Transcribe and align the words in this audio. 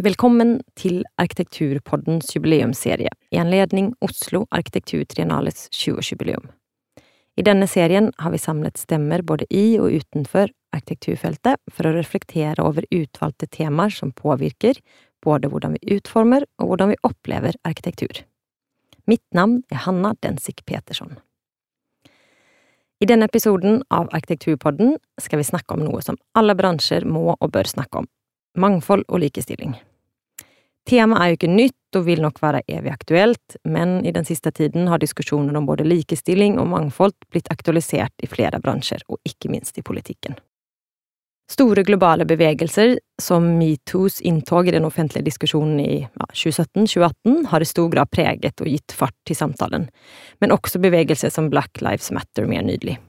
Velkommen 0.00 0.62
til 0.80 1.02
Arkitekturpoddens 1.20 2.30
jubileumsserie 2.32 3.10
i 3.34 3.36
anledning 3.36 3.90
Oslo 4.00 4.46
Arkitekturtriennales 4.48 5.66
20-årsjubileum. 5.76 6.46
I 7.36 7.44
denne 7.44 7.66
serien 7.68 8.08
har 8.16 8.32
vi 8.32 8.40
samlet 8.40 8.80
stemmer 8.80 9.20
både 9.20 9.44
i 9.52 9.74
og 9.76 9.92
utenfor 9.92 10.48
arkitekturfeltet 10.72 11.60
for 11.68 11.88
å 11.90 11.92
reflektere 11.98 12.64
over 12.64 12.86
utvalgte 12.88 13.50
temaer 13.52 13.92
som 13.92 14.14
påvirker 14.16 14.80
både 15.26 15.50
hvordan 15.52 15.76
vi 15.76 15.98
utformer 15.98 16.48
og 16.62 16.70
hvordan 16.70 16.94
vi 16.94 16.98
opplever 17.10 17.60
arkitektur. 17.68 18.22
Mitt 19.04 19.26
navn 19.36 19.60
er 19.68 19.84
Hanna 19.84 20.14
Densik 20.22 20.64
Petersson. 20.64 21.18
I 23.04 23.10
denne 23.10 23.28
episoden 23.28 23.82
av 23.92 24.08
Arkitekturpodden 24.16 24.96
skal 25.20 25.42
vi 25.44 25.50
snakke 25.50 25.76
om 25.76 25.84
noe 25.84 26.00
som 26.00 26.16
alle 26.32 26.56
bransjer 26.56 27.04
må 27.04 27.34
og 27.36 27.52
bør 27.52 27.68
snakke 27.68 28.06
om– 28.06 28.10
mangfold 28.64 29.04
og 29.08 29.26
likestilling. 29.26 29.76
Temaet 30.88 31.22
er 31.22 31.30
jo 31.30 31.38
ikke 31.38 31.52
nytt 31.52 31.98
og 31.98 32.06
vil 32.06 32.22
nok 32.22 32.38
være 32.42 32.62
evig 32.70 32.92
aktuelt, 32.92 33.56
men 33.68 33.98
i 34.06 34.12
den 34.14 34.26
siste 34.26 34.52
tiden 34.54 34.88
har 34.90 35.02
diskusjoner 35.02 35.56
om 35.58 35.66
både 35.68 35.86
likestilling 35.86 36.58
og 36.62 36.70
mangfold 36.72 37.16
blitt 37.30 37.50
aktualisert 37.52 38.14
i 38.22 38.30
flere 38.30 38.62
bransjer, 38.62 39.02
og 39.08 39.20
ikke 39.26 39.50
minst 39.52 39.78
i 39.78 39.84
politikken. 39.86 40.38
Store 41.50 41.82
globale 41.82 42.24
bevegelser, 42.30 42.94
som 43.18 43.48
metoos 43.58 44.20
inntog 44.22 44.68
i 44.68 44.74
den 44.76 44.86
offentlige 44.86 45.26
diskusjonen 45.26 45.80
i 45.82 45.96
ja, 46.04 46.26
2017-2018, 46.30 47.40
har 47.50 47.64
i 47.64 47.66
stor 47.66 47.88
grad 47.90 48.12
preget 48.14 48.62
og 48.62 48.70
gitt 48.70 48.94
fart 48.94 49.16
til 49.26 49.38
samtalen, 49.38 49.88
men 50.38 50.54
også 50.54 50.78
bevegelser 50.82 51.34
som 51.34 51.50
Black 51.50 51.82
Lives 51.82 52.12
Matter 52.14 52.46
mer 52.46 52.62
nydelig. 52.62 53.00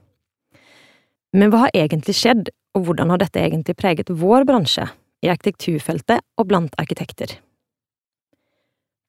Men 1.37 1.53
hva 1.53 1.67
har 1.67 1.77
egentlig 1.77 2.17
skjedd, 2.17 2.49
og 2.73 2.87
hvordan 2.87 3.13
har 3.13 3.21
dette 3.21 3.45
egentlig 3.45 3.77
preget 3.77 4.09
vår 4.09 4.49
bransje, 4.49 4.89
i 5.21 5.29
arkitekturfeltet 5.29 6.25
og 6.41 6.49
blant 6.49 6.73
arkitekter? 6.81 7.37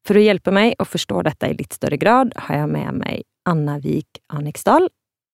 For 0.02 0.18
å 0.18 0.22
hjelpe 0.24 0.50
meg 0.54 0.74
å 0.82 0.86
forstå 0.88 1.22
dette 1.28 1.52
i 1.52 1.54
litt 1.58 1.76
større 1.76 1.98
grad, 2.00 2.32
har 2.46 2.64
jeg 2.64 2.70
med 2.72 3.02
meg 3.04 3.22
Anna 3.46 3.76
Vik 3.82 4.18
Anniksdal, 4.34 4.88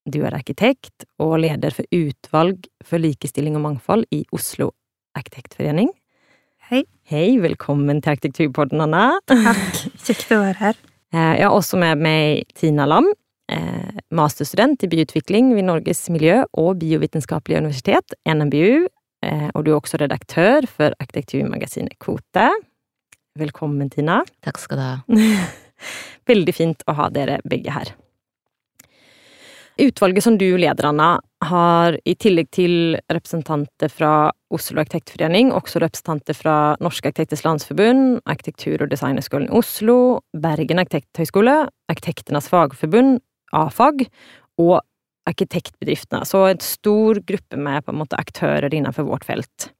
du 0.08 0.22
er 0.24 0.36
arkitekt 0.36 1.04
og 1.20 1.38
leder 1.42 1.74
for 1.74 1.88
utvalg 1.92 2.68
for 2.84 3.00
likestilling 3.00 3.56
og 3.58 3.64
mangfold 3.64 4.06
i 4.14 4.22
Oslo 4.32 4.70
Arkitektforening. 5.18 5.90
Hei. 6.68 6.82
Hei, 7.08 7.38
velkommen 7.40 8.02
til 8.04 8.14
Arkitekturpodden, 8.14 8.80
Anna. 8.84 9.18
Takk, 9.28 9.82
kjekt 10.04 10.32
å 10.36 10.42
være 10.42 10.58
her. 10.60 10.80
Eh, 11.14 11.34
jeg 11.40 11.46
har 11.46 11.56
også 11.56 11.80
med 11.80 12.00
meg 12.04 12.48
Tina 12.56 12.84
Lam, 12.88 13.08
eh, 13.48 14.00
masterstudent 14.12 14.84
i 14.84 14.90
byutvikling 14.92 15.54
ved 15.56 15.64
Norges 15.64 16.04
miljø- 16.12 16.44
og 16.52 16.78
biovitenskapelige 16.80 17.64
universitet, 17.64 18.16
NMBU, 18.28 18.88
eh, 19.24 19.48
og 19.54 19.64
du 19.64 19.72
er 19.72 19.80
også 19.80 20.00
redaktør 20.04 20.68
for 20.68 20.92
arkitekturmagasinet 21.00 21.96
Kvote. 22.00 22.50
Velkommen, 23.38 23.90
Tina. 23.92 24.22
Takk 24.44 24.58
skal 24.58 24.80
du 24.80 24.84
ha. 24.84 25.22
Veldig 26.30 26.54
fint 26.54 26.84
å 26.90 26.96
ha 26.98 27.08
dere 27.14 27.38
begge 27.48 27.72
her. 27.72 27.94
Utvalget 29.78 30.24
som 30.24 30.34
du 30.40 30.48
leder, 30.58 30.88
Anna, 30.88 31.20
har 31.46 31.94
i 32.02 32.16
tillegg 32.18 32.48
til 32.50 32.96
representanter 33.12 33.92
fra 33.94 34.32
Oslo 34.50 34.82
Arkitektforening 34.82 35.52
også 35.54 35.78
representanter 35.84 36.34
fra 36.34 36.56
Norske 36.82 37.12
Arkitekters 37.12 37.44
Landsforbund, 37.46 38.18
Arkitektur- 38.26 38.82
og 38.82 38.90
designerskolen 38.90 39.46
i 39.46 39.54
Oslo, 39.54 40.18
Bergen 40.34 40.82
Arkitekthøgskole, 40.82 41.60
Arkitektenes 41.94 42.50
Fagforbund, 42.50 43.20
AFAG, 43.54 44.08
og 44.58 44.80
arkitektbedriftene. 45.28 46.24
Så 46.26 46.42
en 46.48 46.62
stor 46.64 47.22
gruppe 47.28 47.60
med 47.60 47.84
på 47.84 47.94
en 47.94 48.00
måte 48.02 48.18
aktører 48.18 48.72
innenfor 48.74 49.06
vårt 49.06 49.28
felt. 49.28 49.70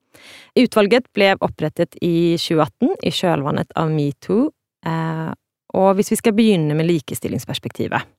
Utvalget 0.58 1.10
ble 1.16 1.34
opprettet 1.44 1.98
i 2.02 2.36
2018 2.40 2.96
i 3.06 3.12
kjølvannet 3.14 3.74
av 3.78 3.90
metoo, 3.92 4.50
eh, 4.86 5.32
og 5.78 5.90
hvis 5.98 6.14
vi 6.14 6.20
skal 6.22 6.36
begynne 6.36 6.76
med 6.78 6.88
likestillingsperspektivet 6.88 8.14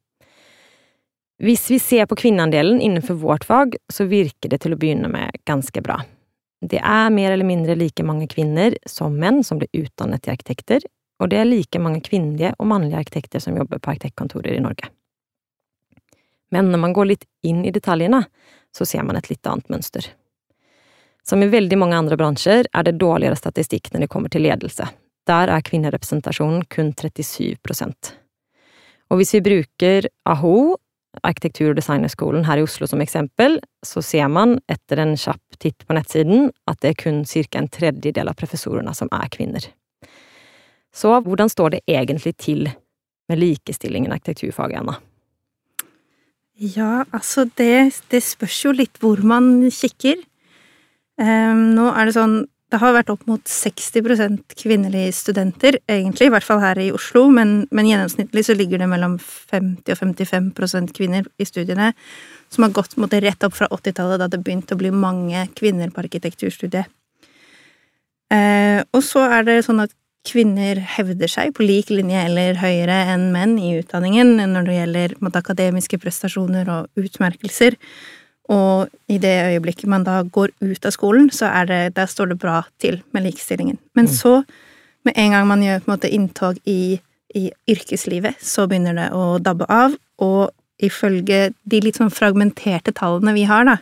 hvis 1.40 1.70
vi 1.72 1.80
ser 1.80 2.06
på 2.06 2.18
kvinneandelen 2.20 2.82
innenfor 2.84 3.16
vårt 3.16 3.46
fag, 3.48 3.76
så 3.88 4.04
virker 4.12 4.52
det 4.52 4.60
til 4.64 4.76
å 4.76 4.80
begynne 4.80 5.08
med 5.08 5.38
ganske 5.48 5.82
bra. 5.82 6.02
Det 6.60 6.82
er 6.84 7.14
mer 7.16 7.32
eller 7.32 7.48
mindre 7.48 7.78
like 7.80 8.04
mange 8.04 8.28
kvinner 8.28 8.76
som 8.84 9.16
menn 9.16 9.40
som 9.48 9.62
blir 9.62 9.72
utdannet 9.72 10.26
til 10.26 10.36
arkitekter, 10.36 10.84
og 11.20 11.32
det 11.32 11.40
er 11.40 11.48
like 11.48 11.80
mange 11.80 12.04
kvinnelige 12.04 12.52
og 12.60 12.68
mannlige 12.68 13.00
arkitekter 13.00 13.44
som 13.44 13.56
jobber 13.56 13.80
på 13.80 13.94
arkitektkontorer 13.94 14.58
i 14.58 14.64
Norge. 14.64 14.92
Men 16.52 16.74
når 16.74 16.84
man 16.84 16.96
går 16.98 17.14
litt 17.14 17.26
inn 17.46 17.64
i 17.64 17.72
detaljene, 17.72 18.26
så 18.76 18.84
ser 18.84 19.08
man 19.08 19.16
et 19.16 19.32
litt 19.32 19.48
annet 19.48 19.72
mønster. 19.72 20.12
Som 21.26 21.44
i 21.44 21.50
veldig 21.52 21.78
mange 21.78 21.98
andre 21.98 22.18
bransjer 22.18 22.70
er 22.74 22.86
det 22.86 22.98
dårligere 23.00 23.38
statistikk 23.38 23.92
når 23.94 24.06
det 24.06 24.12
kommer 24.12 24.34
til 24.34 24.46
ledelse. 24.48 24.88
Der 25.30 25.52
er 25.54 25.66
kvinnerepresentasjonen 25.66 26.66
kun 26.72 26.94
37 26.94 27.58
Og 29.10 29.18
hvis 29.18 29.34
vi 29.34 29.42
bruker 29.42 30.10
AHO 30.26 30.78
arkitektur- 31.26 31.72
og 31.72 31.78
designerskolen 31.80 32.46
her 32.46 32.60
i 32.60 32.64
Oslo 32.64 32.88
som 32.88 33.02
eksempel, 33.02 33.60
så 33.86 34.02
ser 34.02 34.28
man 34.28 34.60
etter 34.70 35.02
en 35.02 35.16
kjapp 35.18 35.60
titt 35.60 35.86
på 35.88 35.96
nettsiden 35.98 36.52
at 36.70 36.80
det 36.82 36.94
er 36.94 37.02
kun 37.04 37.26
ca. 37.26 37.58
en 37.58 37.68
tredjedel 37.68 38.30
av 38.30 38.38
professorene 38.38 38.94
som 38.96 39.10
er 39.12 39.28
kvinner. 39.34 39.66
Så 40.94 41.20
hvordan 41.22 41.50
står 41.50 41.70
det 41.70 41.82
egentlig 41.88 42.38
til 42.38 42.70
med 43.30 43.40
likestillingen 43.40 44.12
i 44.12 44.16
arkitekturfaget, 44.16 44.80
Anna? 44.80 44.98
Ja, 46.60 47.06
altså 47.12 47.46
det, 47.56 48.02
det, 48.12 48.24
spørs 48.26 48.66
jo 48.66 48.74
litt 48.76 48.98
hvor 49.00 49.22
man 49.24 49.70
kikker. 49.72 50.18
Um, 51.20 51.76
nå 51.76 51.90
er 51.92 52.08
det 52.08 52.16
sånn 52.16 52.40
det 52.70 52.78
har 52.78 52.94
vært 52.94 53.10
opp 53.10 53.24
mot 53.26 53.42
60% 53.50 54.54
kvinnelige 54.60 55.14
studenter, 55.18 55.80
egentlig, 55.90 56.28
i 56.30 56.34
hvert 56.36 56.46
fall 56.46 56.60
her 56.62 56.78
i 56.78 56.92
Oslo, 56.94 57.24
men, 57.34 57.64
men, 57.74 57.88
gjennomsnittlig 57.90 58.44
så 58.46 58.54
ligger 58.54 58.84
det 58.84 58.90
mellom 58.92 59.16
50 59.18 59.90
og 59.90 59.98
55% 59.98 60.94
kvinner 60.94 61.26
i 61.42 61.48
studiene, 61.50 61.92
som 62.54 62.68
har 62.68 62.76
gått 62.78 62.94
måtte, 63.02 63.24
rett 63.26 63.46
opp 63.46 63.58
fra 63.58 63.70
80-tallet, 63.74 64.22
da 64.22 64.28
det 64.30 64.42
begynte 64.46 64.78
å 64.78 64.82
bli 64.82 64.94
mange 64.94 65.48
kvinner 65.58 65.90
på 65.90 66.04
arkitekturstudiet. 66.04 66.94
Eh, 68.30 68.84
og 68.94 69.02
så 69.02 69.26
er 69.26 69.48
det 69.48 69.64
sånn 69.66 69.82
at 69.82 69.96
kvinner 70.30 70.78
hevder 70.98 71.32
seg 71.32 71.56
på 71.58 71.66
lik 71.66 71.90
linje 71.90 72.22
eller 72.28 72.60
høyere 72.60 73.00
enn 73.16 73.30
menn 73.34 73.56
i 73.58 73.72
utdanningen 73.80 74.36
når 74.52 74.68
det 74.68 74.76
gjelder 74.76 75.16
måtte, 75.24 75.42
akademiske 75.42 75.98
prestasjoner 76.04 76.70
og 76.70 77.02
utmerkelser. 77.02 77.80
Og 78.50 78.90
i 79.12 79.20
det 79.22 79.36
øyeblikket 79.52 79.90
man 79.92 80.06
da 80.08 80.22
går 80.26 80.54
ut 80.62 80.86
av 80.86 80.94
skolen, 80.96 81.30
så 81.30 81.52
er 81.54 81.70
det, 81.70 81.82
der 82.00 82.10
står 82.10 82.32
det 82.32 82.40
bra 82.42 82.64
til 82.82 83.02
med 83.14 83.28
likestillingen. 83.28 83.78
Men 83.94 84.10
mm. 84.10 84.14
så, 84.14 84.42
med 85.06 85.14
en 85.16 85.36
gang 85.36 85.48
man 85.48 85.64
gjør 85.64 85.84
på 85.84 85.90
en 85.90 85.94
måte 85.94 86.10
inntog 86.10 86.58
i, 86.66 87.00
i, 87.36 87.52
yrkeslivet, 87.70 88.42
så 88.42 88.66
begynner 88.68 88.98
det 88.98 89.12
å 89.14 89.38
dabbe 89.38 89.70
av. 89.70 89.94
Og 90.26 90.50
ifølge 90.82 91.52
de 91.70 91.84
litt 91.84 92.00
sånn 92.00 92.14
fragmenterte 92.14 92.96
tallene 92.98 93.36
vi 93.38 93.46
har, 93.50 93.68
da, 93.70 93.78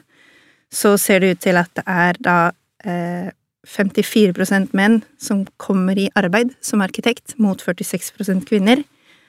så 0.74 0.98
ser 1.00 1.24
det 1.24 1.32
ut 1.32 1.44
til 1.46 1.60
at 1.62 1.72
det 1.78 1.86
er 1.88 2.20
da 2.20 2.38
eh, 2.84 3.32
54% 3.68 4.76
menn 4.76 5.02
som 5.20 5.46
kommer 5.60 6.00
i 6.00 6.10
arbeid 6.16 6.54
som 6.64 6.84
arkitekt, 6.84 7.38
mot 7.40 7.62
46 7.64 8.44
kvinner. 8.48 8.84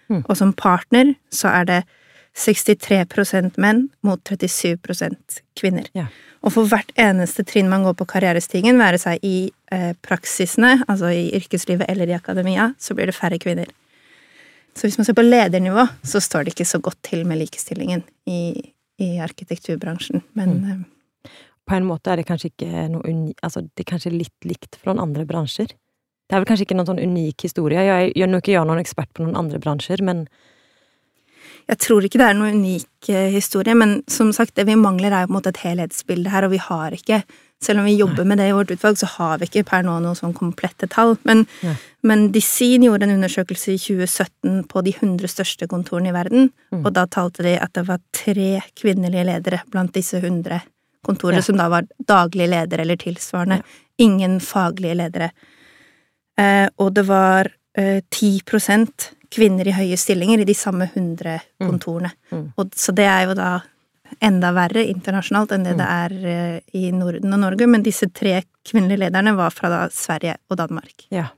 Mm. 0.09 0.25
Og 0.25 0.34
som 0.41 0.55
partner 0.56 1.15
så 1.34 1.50
er 1.53 1.69
det 1.69 1.81
63% 2.38 3.59
menn 3.59 3.88
mot 4.06 4.22
37 4.25 4.78
kvinner. 5.59 5.88
Ja. 5.97 6.06
Og 6.47 6.54
for 6.54 6.71
hvert 6.71 6.93
eneste 7.00 7.43
trinn 7.47 7.71
man 7.71 7.82
går 7.87 7.97
på 7.99 8.06
karrierestigen, 8.12 8.78
være 8.78 9.00
seg 9.03 9.25
i 9.26 9.50
eh, 9.75 9.91
praksisene, 10.06 10.84
altså 10.87 11.10
i 11.10 11.28
yrkeslivet 11.34 11.88
eller 11.91 12.10
i 12.10 12.16
akademia, 12.16 12.71
så 12.78 12.94
blir 12.94 13.10
det 13.10 13.16
færre 13.16 13.41
kvinner. 13.43 13.72
Så 14.78 14.87
hvis 14.87 14.99
man 15.00 15.09
ser 15.09 15.16
på 15.19 15.25
ledernivå, 15.26 15.88
så 16.06 16.22
står 16.22 16.47
det 16.47 16.54
ikke 16.54 16.69
så 16.69 16.78
godt 16.82 17.00
til 17.09 17.25
med 17.26 17.41
likestillingen 17.41 18.04
i, 18.31 18.55
i 19.03 19.16
arkitekturbransjen, 19.25 20.22
men 20.38 20.55
mm. 20.60 20.70
Eh, 20.70 20.87
på 21.69 21.76
en 21.76 21.84
måte 21.84 22.09
er 22.09 22.16
det 22.16 22.25
kanskje 22.25 22.49
ikke 22.49 22.87
noe 22.88 23.05
uni... 23.05 23.34
Altså, 23.44 23.60
det 23.60 23.82
er 23.82 23.91
kanskje 23.91 24.15
litt 24.15 24.47
likt 24.49 24.78
fra 24.81 24.94
andre 24.97 25.26
bransjer. 25.28 25.69
Det 25.69 26.37
er 26.37 26.41
vel 26.41 26.49
kanskje 26.49 26.65
ikke 26.65 26.76
noen 26.78 26.88
sånn 26.88 27.03
unik 27.03 27.44
historie. 27.44 27.82
Jeg, 27.84 28.12
jeg, 28.17 28.29
nå 28.31 28.38
er 28.38 28.41
ikke 28.41 28.55
jeg 28.55 28.69
noen 28.70 28.81
ekspert 28.81 29.11
på 29.12 29.26
noen 29.26 29.37
andre 29.37 29.61
bransjer, 29.61 30.00
men 30.06 30.23
jeg 31.69 31.81
tror 31.85 32.06
ikke 32.06 32.20
det 32.20 32.31
er 32.31 32.38
noen 32.38 32.62
unik 32.62 33.11
eh, 33.12 33.29
historie, 33.35 33.75
men 33.76 33.99
som 34.09 34.32
sagt, 34.32 34.55
det 34.56 34.65
vi 34.69 34.79
mangler, 34.79 35.12
er 35.12 35.26
jo 35.26 35.31
på 35.31 35.35
en 35.35 35.38
måte 35.38 35.53
et 35.53 35.62
helhetsbilde 35.67 36.32
her, 36.32 36.47
og 36.47 36.55
vi 36.55 36.62
har 36.65 36.97
ikke 36.97 37.23
selv 37.62 37.81
om 37.81 37.88
vi 37.88 37.97
jobber 37.99 38.25
med 38.25 38.38
det 38.38 38.49
i 38.49 38.55
vårt 38.55 38.70
utvalg, 38.70 38.99
så 39.00 39.09
har 39.17 39.41
vi 39.41 39.49
ikke 39.49 39.65
per 39.67 39.82
nå 39.82 39.97
noe 40.03 40.15
sånn 40.15 40.35
komplette 40.37 40.87
tall. 40.91 41.17
Men, 41.26 41.43
ja. 41.65 41.75
men 42.06 42.29
Design 42.35 42.85
gjorde 42.87 43.09
en 43.09 43.17
undersøkelse 43.17 43.75
i 43.75 43.81
2017 43.82 44.61
på 44.70 44.82
de 44.87 44.93
100 44.94 45.32
største 45.32 45.67
kontorene 45.70 46.12
i 46.12 46.15
verden, 46.15 46.53
mm. 46.70 46.85
og 46.85 46.93
da 46.94 47.09
talte 47.11 47.43
de 47.47 47.56
at 47.59 47.75
det 47.75 47.85
var 47.88 48.03
tre 48.15 48.50
kvinnelige 48.79 49.26
ledere 49.26 49.62
blant 49.73 49.94
disse 49.99 50.23
100 50.23 50.62
kontorene, 51.06 51.43
ja. 51.43 51.49
som 51.49 51.59
da 51.59 51.67
var 51.73 51.88
daglig 51.99 52.47
leder 52.53 52.85
eller 52.85 53.00
tilsvarende. 53.00 53.61
Ja. 53.61 53.85
Ingen 54.06 54.38
faglige 54.44 55.00
ledere. 55.00 55.32
Eh, 56.38 56.69
og 56.79 56.94
det 56.94 57.09
var 57.09 57.50
eh, 57.75 58.05
10 58.06 58.44
kvinner 59.33 59.69
i 59.69 59.75
høye 59.77 59.97
stillinger 60.01 60.43
i 60.43 60.47
de 60.49 60.55
samme 60.57 60.89
100 60.89 61.41
mm. 61.61 61.67
kontorene. 61.67 62.13
Mm. 62.31 62.39
Mm. 62.39 62.47
Og, 62.57 62.71
så 62.77 62.95
det 62.97 63.09
er 63.09 63.27
jo 63.29 63.37
da 63.39 63.51
enda 64.25 64.53
verre 64.57 64.85
internasjonalt 64.89 65.53
enn 65.53 65.67
det 65.67 65.75
det 65.79 65.89
er 65.89 66.15
eh, 66.33 66.55
i 66.79 66.89
Norden 66.97 67.35
og 67.37 67.43
Norge, 67.43 67.69
men 67.69 67.85
disse 67.85 68.09
tre 68.09 68.41
kvinnelige 68.67 69.05
lederne 69.05 69.35
var 69.37 69.53
fra 69.55 69.71
da 69.73 69.83
Sverige 69.93 70.39
og 70.49 70.61
Danmark. 70.61 71.05
Ja. 71.15 71.29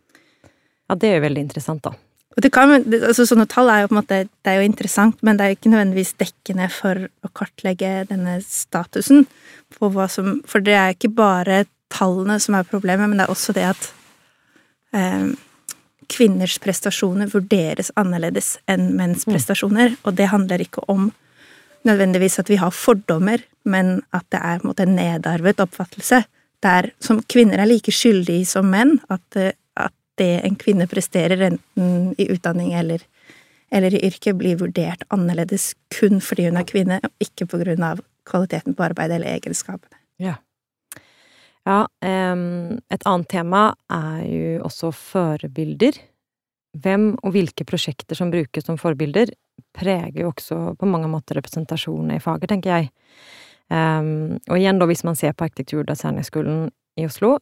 ja 0.47 0.97
det 0.97 1.11
er 1.11 1.19
jo 1.19 1.27
veldig 1.27 1.45
interessant, 1.49 1.83
da. 1.87 1.97
Og 2.37 2.45
det 2.45 2.53
kan, 2.55 2.71
altså 2.79 3.27
Sånne 3.27 3.49
tall 3.51 3.69
er 3.73 3.83
jo 3.83 3.91
på 3.91 3.97
en 3.97 3.99
måte 3.99 4.21
det 4.31 4.53
er 4.53 4.61
jo 4.61 4.69
interessant, 4.69 5.19
men 5.27 5.37
det 5.37 5.45
er 5.45 5.51
jo 5.51 5.59
ikke 5.59 5.73
nødvendigvis 5.73 6.15
dekkende 6.23 6.69
for 6.71 7.09
å 7.27 7.31
kartlegge 7.35 7.91
denne 8.11 8.39
statusen. 8.47 9.27
på 9.77 9.91
hva 9.91 10.07
som, 10.09 10.41
For 10.47 10.63
det 10.63 10.77
er 10.79 10.95
ikke 10.95 11.11
bare 11.15 11.65
tallene 11.91 12.39
som 12.39 12.55
er 12.55 12.69
problemet, 12.71 13.11
men 13.11 13.19
det 13.19 13.27
er 13.27 13.35
også 13.35 13.55
det 13.57 13.67
at 13.73 13.91
eh, 14.95 15.35
kvinners 16.11 16.59
prestasjoner 16.63 17.31
vurderes 17.33 17.93
annerledes 18.01 18.57
enn 18.71 18.91
menns 18.99 19.27
mm. 19.27 19.33
prestasjoner. 19.35 19.97
Og 20.05 20.17
det 20.19 20.31
handler 20.33 20.65
ikke 20.65 20.85
om 20.91 21.11
nødvendigvis 21.89 22.41
at 22.43 22.51
vi 22.51 22.59
har 22.61 22.75
fordommer, 22.75 23.43
men 23.65 24.01
at 24.17 24.27
det 24.33 24.41
er 24.43 24.67
måte, 24.67 24.85
en 24.85 24.97
nedarvet 24.99 25.63
oppfattelse. 25.63 26.23
Der 26.65 26.91
som 27.01 27.23
kvinner 27.23 27.63
er 27.63 27.71
like 27.71 27.93
skyldige 27.95 28.49
som 28.49 28.69
menn. 28.73 28.99
At, 29.09 29.25
eh, 29.37 29.55
at 29.77 29.95
det 30.21 30.33
en 30.45 30.59
kvinne 30.61 30.89
presterer, 30.91 31.47
enten 31.49 32.13
i 32.21 32.29
utdanning 32.33 32.75
eller, 32.77 33.05
eller 33.73 33.97
i 33.97 34.05
yrke, 34.11 34.35
blir 34.37 34.61
vurdert 34.61 35.07
annerledes 35.09 35.73
kun 35.95 36.21
fordi 36.25 36.51
hun 36.51 36.61
er 36.61 36.69
kvinne, 36.69 37.01
og 37.05 37.27
ikke 37.27 37.49
på 37.49 37.63
grunn 37.65 37.87
av 37.87 38.05
kvaliteten 38.29 38.77
på 38.77 38.85
arbeidet 38.91 39.21
eller 39.21 39.39
egenskapene. 39.39 39.97
Ja. 40.21 40.37
Ja, 41.71 41.85
et 42.03 43.05
annet 43.07 43.29
tema 43.31 43.69
er 43.93 44.23
jo 44.27 44.63
også 44.67 44.91
førebilder. 44.97 45.99
Hvem 46.83 47.13
og 47.23 47.35
hvilke 47.35 47.67
prosjekter 47.67 48.19
som 48.19 48.31
brukes 48.33 48.67
som 48.67 48.79
forbilder, 48.79 49.31
preger 49.77 50.25
jo 50.25 50.31
også 50.33 50.59
på 50.79 50.89
mange 50.89 51.11
måter 51.11 51.39
representasjonen 51.39 52.17
i 52.17 52.23
faget, 52.23 52.49
tenker 52.51 52.75
jeg. 52.75 52.91
og 53.71 54.57
igjen, 54.57 54.81
da, 54.81 54.89
hvis 54.91 55.05
man 55.07 55.19
ser 55.19 55.37
på 55.37 55.47
Arkitektur- 55.47 55.85
og 55.85 55.93
designhøgskolen 55.93 56.73
i 56.99 57.07
Oslo 57.07 57.37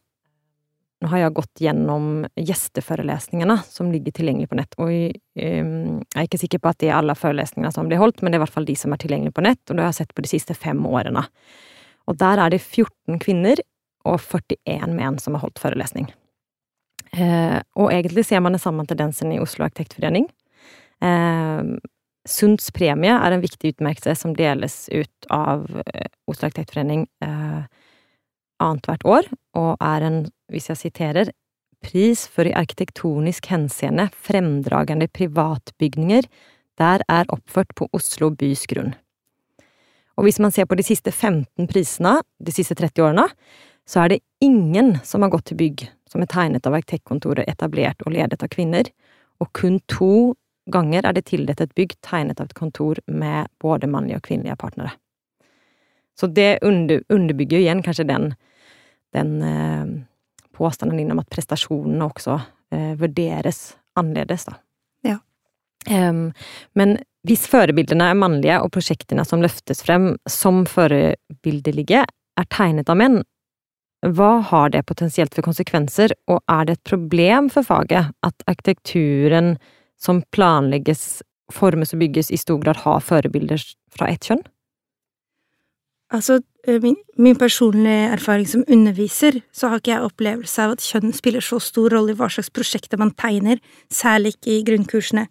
Nå 0.99 1.07
har 1.07 1.21
jeg 1.21 1.33
gått 1.37 1.61
gjennom 1.63 2.25
gjesteforelesningene 2.35 3.55
som 3.63 3.87
ligger 3.87 4.11
tilgjengelig 4.11 4.49
på 4.51 4.57
nett, 4.59 4.73
og 4.83 4.89
jeg 4.91 5.13
er 6.11 6.25
ikke 6.25 6.41
sikker 6.41 6.59
på 6.59 6.73
at 6.73 6.79
det 6.83 6.89
er 6.89 6.97
alle 6.97 7.15
forelesningene 7.15 7.71
som 7.71 7.87
blir 7.87 8.01
holdt, 8.01 8.19
men 8.19 8.33
det 8.33 8.35
er 8.35 8.41
i 8.41 8.43
hvert 8.43 8.55
fall 8.57 8.67
de 8.67 8.75
som 8.75 8.91
er 8.91 8.99
tilgjengelige 8.99 9.37
på 9.37 9.45
nett, 9.45 9.61
og 9.69 9.77
det 9.77 9.85
har 9.85 9.93
jeg 9.93 9.99
sett 10.01 10.11
på 10.17 10.25
de 10.25 10.31
siste 10.33 10.57
fem 10.59 10.81
årene. 10.83 11.23
Og 12.11 12.19
der 12.19 12.43
er 12.43 12.51
det 12.51 12.59
14 12.59 13.15
kvinner 13.23 13.63
og 14.07 14.19
41 14.21 14.95
menn 14.95 15.19
som 15.21 15.35
har 15.35 15.43
holdt 15.43 15.61
forelesning. 15.61 16.09
Eh, 17.11 17.59
og 17.75 17.91
egentlig 17.91 18.27
ser 18.27 18.43
man 18.43 18.55
den 18.55 18.61
samme 18.61 18.85
tendensen 18.87 19.33
i 19.33 19.39
Oslo 19.41 19.65
Arkitektforening. 19.65 20.29
Eh, 21.01 21.63
Sunds 22.29 22.69
premie 22.75 23.15
er 23.15 23.33
en 23.33 23.41
viktig 23.41 23.73
utmerkelse 23.73 24.13
som 24.19 24.35
deles 24.37 24.83
ut 24.91 25.29
av 25.33 25.65
eh, 25.87 26.09
Oslo 26.29 26.49
Arkitektforening 26.49 27.07
eh, 27.25 27.61
annethvert 28.59 29.05
år, 29.07 29.29
og 29.57 29.77
er 29.81 30.05
en, 30.05 30.23
hvis 30.51 30.69
jeg 30.69 30.83
siterer, 30.83 31.31
pris 31.79 32.25
for 32.27 32.43
i 32.43 32.55
arkitektonisk 32.59 33.47
henseende 33.53 34.09
fremdragende 34.11 35.07
privatbygninger 35.15 36.27
der 36.79 37.03
er 37.11 37.27
oppført 37.31 37.71
på 37.75 37.87
Oslo 37.95 38.31
bys 38.35 38.65
grunn. 38.67 38.93
Og 40.19 40.27
hvis 40.27 40.39
man 40.43 40.51
ser 40.51 40.67
på 40.67 40.75
de 40.75 40.83
siste 40.83 41.11
15 41.11 41.67
prisene 41.71 42.17
de 42.43 42.55
siste 42.55 42.75
30 42.75 43.03
årene, 43.05 43.25
så 43.89 44.03
er 44.03 44.13
det 44.13 44.19
ingen 44.45 44.97
som 45.03 45.25
har 45.25 45.31
gått 45.33 45.49
til 45.49 45.57
bygg 45.57 45.87
som 46.09 46.21
er 46.21 46.29
tegnet 46.29 46.65
av 46.65 46.75
arkitektkontorer 46.77 47.49
etablert 47.49 48.01
og 48.05 48.13
ledet 48.13 48.43
av 48.43 48.51
kvinner, 48.53 48.89
og 49.41 49.49
kun 49.57 49.79
to 49.89 50.35
ganger 50.69 51.05
er 51.05 51.15
det 51.17 51.25
tildelt 51.29 51.61
et 51.63 51.73
bygg 51.77 51.95
tegnet 52.05 52.41
av 52.41 52.49
et 52.49 52.57
kontor 52.57 52.99
med 53.07 53.49
både 53.61 53.89
mannlige 53.89 54.19
og 54.19 54.25
kvinnelige 54.27 54.57
partnere. 54.61 54.93
Så 56.19 56.27
det 56.27 56.59
under, 56.67 57.01
underbygger 57.09 57.61
igjen 57.61 57.81
kanskje 57.85 58.05
den, 58.09 58.33
den 59.15 59.35
eh, 59.45 59.93
påstanden 60.57 60.99
din 60.99 61.13
om 61.13 61.21
at 61.21 61.29
prestasjonene 61.31 62.09
også 62.09 62.35
eh, 62.75 62.93
vurderes 62.99 63.77
annerledes, 63.99 64.45
da. 64.49 64.57
Ja. 65.07 65.17
Um, 65.89 66.29
men 66.75 66.97
hvis 67.27 67.45
forebildene 67.49 68.11
er 68.11 68.19
mannlige 68.19 68.59
og 68.61 68.73
prosjektene 68.75 69.23
som 69.27 69.41
løftes 69.43 69.81
frem 69.85 70.11
som 70.29 70.65
forbildelige, 70.69 72.03
er 72.39 72.47
tegnet 72.51 72.91
av 72.91 72.99
menn, 72.99 73.21
hva 74.05 74.39
har 74.47 74.69
det 74.71 74.85
potensielt 74.87 75.33
for 75.35 75.43
konsekvenser, 75.43 76.13
og 76.31 76.39
er 76.47 76.67
det 76.67 76.77
et 76.77 76.87
problem 76.87 77.49
for 77.51 77.67
faget 77.67 78.13
at 78.23 78.45
arkitekturen 78.47 79.57
som 79.99 80.21
planlegges, 80.31 81.21
formes 81.51 81.91
og 81.93 81.99
bygges, 81.99 82.31
i 82.31 82.39
stor 82.39 82.61
grad 82.63 82.79
har 82.85 83.03
forbilder 83.03 83.59
fra 83.91 84.07
ett 84.07 84.29
kjønn? 84.29 84.45
Altså, 86.09 86.39
eh, 86.65 86.79
min, 86.81 86.95
min, 87.17 87.35
personlige 87.37 88.13
erfaring 88.15 88.47
som 88.47 88.63
underviser, 88.67 89.41
så 89.51 89.67
har 89.67 89.81
ikke 89.81 89.91
jeg 89.91 90.07
opplevelse 90.07 90.63
av 90.63 90.71
at 90.73 90.85
kjønn 90.85 91.13
spiller 91.13 91.43
så 91.43 91.59
stor 91.61 91.93
rolle 91.93 92.15
i 92.15 92.17
hva 92.17 92.29
slags 92.31 92.49
prosjekter 92.49 92.97
man 92.97 93.11
tegner, 93.11 93.59
særlig 93.93 94.37
ikke 94.37 94.55
i 94.55 94.63
grunnkursene. 94.65 95.27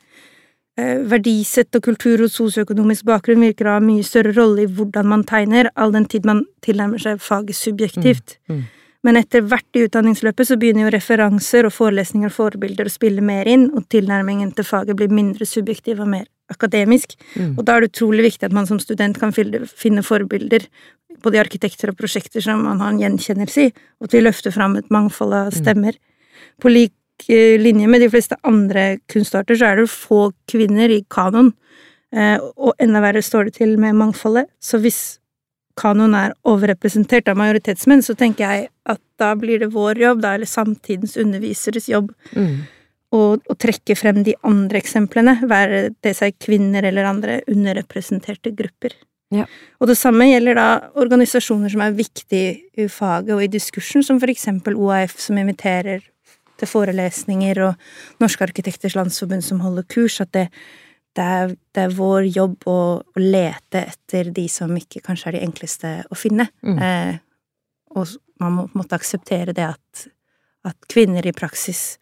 Eh, 0.79 1.01
verdisett 1.11 1.75
og 1.75 1.83
kultur 1.89 2.21
og 2.23 2.31
sosioøkonomisk 2.31 3.07
bakgrunn 3.09 3.43
virker 3.43 3.67
å 3.67 3.79
ha 3.79 3.83
mye 3.83 4.05
større 4.07 4.31
rolle 4.37 4.63
i 4.63 4.71
hvordan 4.71 5.09
man 5.11 5.25
tegner, 5.27 5.73
all 5.75 5.91
den 5.91 6.05
tid 6.07 6.29
man 6.29 6.45
tilnærmer 6.63 7.03
seg 7.03 7.23
faget 7.25 7.59
subjektivt. 7.59 8.37
Mm. 8.47 8.61
Mm. 8.61 8.67
Men 9.09 9.19
etter 9.19 9.43
hvert 9.47 9.79
i 9.79 9.83
utdanningsløpet 9.87 10.47
så 10.47 10.59
begynner 10.59 10.87
jo 10.87 10.93
referanser 10.95 11.67
og 11.67 11.75
forelesninger 11.75 12.31
og 12.31 12.35
forbilder 12.37 12.87
å 12.87 12.93
spille 12.95 13.25
mer 13.25 13.51
inn, 13.51 13.69
og 13.75 13.89
tilnærmingen 13.91 14.53
til 14.55 14.67
faget 14.69 14.99
blir 14.99 15.11
mindre 15.11 15.47
subjektiv 15.51 16.03
og 16.05 16.13
mer 16.15 16.29
akademisk. 16.53 17.17
Mm. 17.35 17.57
Og 17.57 17.67
da 17.67 17.75
er 17.75 17.83
det 17.83 17.91
utrolig 17.93 18.29
viktig 18.29 18.47
at 18.47 18.55
man 18.55 18.71
som 18.71 18.79
student 18.83 19.19
kan 19.19 19.35
finne 19.35 20.07
forbilder, 20.07 20.69
både 21.25 21.41
i 21.41 21.43
arkitekter 21.43 21.91
og 21.91 21.99
prosjekter 21.99 22.45
som 22.45 22.63
man 22.69 22.79
har 22.85 22.95
en 22.95 23.03
gjenkjennelse 23.03 23.67
i, 23.67 23.75
og 23.99 24.07
at 24.11 24.15
vi 24.15 24.23
løfter 24.23 24.55
fram 24.55 24.79
et 24.79 24.95
mangfold 24.95 25.35
av 25.35 25.51
mm. 25.51 25.59
stemmer. 25.59 25.99
På 26.63 26.71
lik 26.71 26.95
linje 27.27 27.89
med 27.91 28.01
de 28.01 28.11
fleste 28.11 28.37
andre 28.47 28.99
kunstarter, 29.11 29.59
så 29.59 29.73
er 29.73 29.81
det 29.81 29.91
få 29.91 30.31
kvinner 30.51 30.93
i 30.93 31.05
kanon. 31.11 31.53
Eh, 32.15 32.39
og 32.57 32.79
enda 32.81 33.03
verre 33.05 33.23
står 33.23 33.49
det 33.49 33.59
til 33.59 33.77
med 33.81 33.97
mangfoldet. 33.99 34.49
Så 34.61 34.81
hvis 34.81 35.19
kanon 35.79 36.17
er 36.19 36.35
overrepresentert 36.49 37.29
av 37.31 37.39
majoritetsmenn, 37.39 38.03
så 38.03 38.17
tenker 38.19 38.47
jeg 38.47 38.69
at 38.89 39.01
da 39.21 39.35
blir 39.39 39.63
det 39.63 39.73
vår 39.75 40.01
jobb, 40.03 40.23
da, 40.25 40.35
eller 40.35 40.49
samtidens 40.49 41.17
underviseres 41.21 41.89
jobb, 41.91 42.11
mm. 42.33 42.55
å, 43.15 43.23
å, 43.39 43.59
trekke 43.59 43.97
frem 43.99 44.23
de 44.27 44.35
andre 44.47 44.81
eksemplene, 44.83 45.39
være 45.49 45.89
det 46.05 46.15
seg 46.19 46.39
kvinner 46.43 46.87
eller 46.89 47.09
andre 47.09 47.41
underrepresenterte 47.51 48.55
grupper. 48.59 48.97
Ja. 49.35 49.45
Og 49.83 49.91
det 49.91 49.99
samme 50.01 50.31
gjelder 50.31 50.57
da 50.57 50.69
organisasjoner 50.97 51.73
som 51.73 51.83
er 51.85 51.97
viktige 51.97 52.55
i 52.81 52.89
faget 52.89 53.35
og 53.37 53.43
i 53.45 53.51
diskursen, 53.53 54.05
som 54.07 54.21
for 54.23 54.33
eksempel 54.33 54.79
OAF, 54.79 55.19
som 55.21 55.39
inviterer 55.41 56.01
til 56.59 56.71
forelesninger, 56.71 57.63
og 57.69 58.21
Norske 58.23 58.47
arkitekters 58.49 58.97
landsforbund 58.99 59.45
som 59.47 59.63
holder 59.65 59.87
kurs, 59.91 60.21
at 60.25 60.33
det, 60.37 60.49
det, 61.17 61.25
er, 61.25 61.55
det 61.75 61.85
er, 61.87 61.97
vår 61.97 62.29
jobb 62.35 62.69
å, 62.71 62.79
å, 63.01 63.23
lete 63.23 63.87
etter 63.93 64.33
de 64.35 64.49
som 64.53 64.75
ikke 64.77 65.03
kanskje 65.07 65.33
er 65.33 65.39
de 65.39 65.47
enkleste 65.47 65.95
å 66.11 66.19
finne. 66.19 66.49
Mm. 66.67 66.83
Eh, 66.83 67.17
og 67.97 68.19
man 68.43 68.55
må 68.55 68.69
måtte 68.79 68.99
akseptere 68.99 69.55
det 69.57 69.67
at, 69.71 70.07
at 70.69 70.91
kvinner 70.93 71.27
i 71.27 71.35
praksis 71.35 71.99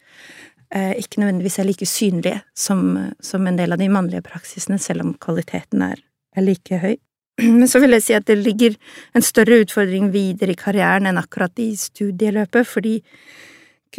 eh, 0.73 0.93
ikke 0.99 1.21
nødvendigvis 1.21 1.59
er 1.61 1.67
like 1.69 1.87
synlige 1.89 2.41
som, 2.57 3.11
som, 3.23 3.47
en 3.47 3.59
del 3.59 3.73
av 3.73 3.81
de 3.81 3.89
mannlige 3.91 4.25
praksisene, 4.27 4.79
selv 4.81 5.05
om 5.05 5.13
kvaliteten 5.21 5.83
er, 5.89 6.01
er 6.37 6.45
like 6.45 6.81
høy. 6.83 6.95
Men 7.59 7.67
så 7.69 7.81
vil 7.83 7.95
jeg 7.97 8.07
si 8.07 8.17
at 8.17 8.27
det 8.29 8.39
ligger 8.39 8.77
en 9.17 9.25
større 9.25 9.61
utfordring 9.63 10.11
videre 10.13 10.53
i 10.53 10.59
karrieren 10.59 11.09
enn 11.09 11.21
akkurat 11.21 11.53
i 11.61 11.71
studieløpet, 11.79 12.69
fordi 12.69 12.97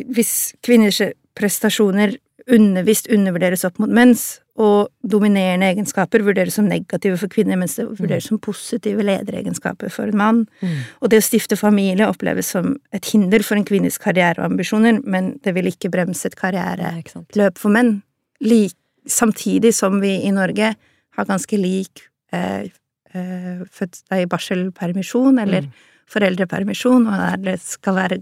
hvis 0.06 0.54
kvinners 0.64 1.00
prestasjoner 1.38 2.16
undervisst 2.48 3.10
undervurderes 3.12 3.64
opp 3.68 3.80
mot 3.82 3.90
menns, 3.92 4.38
og 4.58 4.88
dominerende 5.06 5.68
egenskaper 5.70 6.24
vurderes 6.26 6.56
som 6.58 6.66
negative 6.66 7.18
for 7.20 7.30
kvinner, 7.30 7.58
mens 7.60 7.76
det 7.78 7.84
vurderes 7.86 8.26
mm. 8.26 8.30
som 8.32 8.40
positive 8.42 9.04
lederegenskaper 9.06 9.92
for 9.94 10.10
en 10.10 10.18
mann. 10.18 10.40
Mm. 10.58 10.80
Og 10.98 11.12
det 11.12 11.20
å 11.22 11.26
stifte 11.28 11.58
familie 11.58 12.08
oppleves 12.10 12.50
som 12.56 12.72
et 12.94 13.06
hinder 13.12 13.44
for 13.46 13.58
en 13.58 13.66
kvinnes 13.68 14.00
karriereambisjoner, 14.02 14.98
men 15.06 15.36
det 15.44 15.54
vil 15.54 15.70
ikke 15.70 15.92
bremse 15.94 16.26
et 16.26 16.38
karriereløp 16.38 17.60
for 17.60 17.74
menn. 17.74 18.00
Lik, 18.42 18.74
samtidig 19.08 19.70
som 19.78 20.02
vi 20.02 20.16
i 20.26 20.34
Norge 20.34 20.72
har 20.74 21.28
ganske 21.30 21.58
lik 21.58 22.02
eh, 22.34 22.66
eh, 23.14 24.26
barselpermisjon 24.34 25.38
eller 25.44 25.68
mm. 25.68 25.86
foreldrepermisjon, 26.10 27.06
og 27.06 27.46
det 27.46 27.60
skal 27.62 27.98
være 28.02 28.20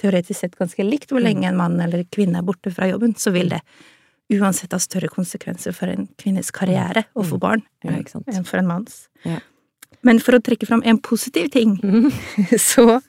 teoretisk 0.00 0.40
sett 0.40 0.58
ganske 0.58 0.84
likt 0.86 1.12
hvor 1.12 1.22
lenge 1.24 1.44
mm. 1.44 1.50
en 1.52 1.60
mann 1.60 1.80
eller 1.84 2.04
kvinne 2.14 2.40
er 2.40 2.46
borte 2.46 2.72
fra 2.74 2.88
jobben, 2.90 3.14
så 3.18 3.32
vil 3.34 3.52
det 3.54 3.62
uansett 4.34 4.74
ha 4.76 4.80
større 4.82 5.08
konsekvenser 5.12 5.72
for 5.76 5.90
en 5.90 6.08
kvinnes 6.20 6.50
karriere 6.54 7.06
få 7.16 7.38
mm. 7.38 7.40
barn 7.42 7.64
enn 7.86 8.44
for 8.44 8.60
en 8.60 8.68
manns. 8.68 9.06
Ja. 9.24 9.40
Men 10.06 10.20
for 10.22 10.36
å 10.36 10.42
trekke 10.44 10.68
fram 10.68 10.84
en 10.86 11.00
positiv 11.02 11.48
ting, 11.54 11.78
mm. 11.82 12.10
så 12.70 13.00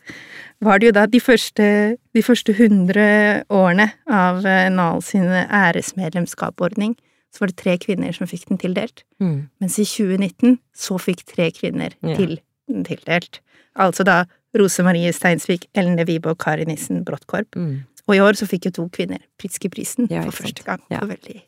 var 0.63 0.79
det 0.79 0.89
jo 0.89 0.95
da 0.95 1.05
de 1.07 1.19
første, 1.23 1.67
de 2.15 2.23
første 2.23 2.55
hundre 2.57 3.05
årene 3.53 3.91
av 4.11 4.41
eh, 4.47 4.67
NAL 4.73 5.03
sin 5.05 5.27
æresmedlemskapordning 5.29 6.97
så 7.29 7.43
var 7.43 7.51
det 7.51 7.59
tre 7.61 7.75
kvinner 7.77 8.13
som 8.15 8.27
fikk 8.29 8.47
den 8.49 8.59
tildelt. 8.61 9.03
Mm. 9.21 9.49
Mens 9.61 9.77
i 9.79 9.85
2019 9.85 10.57
så 10.75 10.97
fikk 11.01 11.25
tre 11.29 11.51
kvinner 11.53 11.93
Ja. 12.01 12.15
til 12.17 12.39
den 12.67 12.83
tildelt. 12.85 13.41
Altså 13.75 14.03
da 14.03 14.25
Rose 14.57 14.83
Marie 14.83 15.11
Steinsvik, 15.13 15.67
Ellen 15.77 15.99
Vibe 16.07 16.31
og 16.31 16.39
Kari 16.41 16.65
Nissen 16.65 17.03
Bråttkorp. 17.05 17.55
Mm. 17.55 17.83
Og 18.09 18.15
i 18.15 18.21
år 18.23 18.33
så 18.39 18.47
fikk 18.49 18.65
jo 18.69 18.71
to 18.71 18.87
kvinner 18.89 19.21
Pritzkerprisen 19.37 20.07
Ja, 20.09 20.23
for 20.25 20.31
første 20.31 20.63
gang 20.65 20.81
Ja. 20.89 20.99
på 21.03 21.11
veldig 21.11 21.41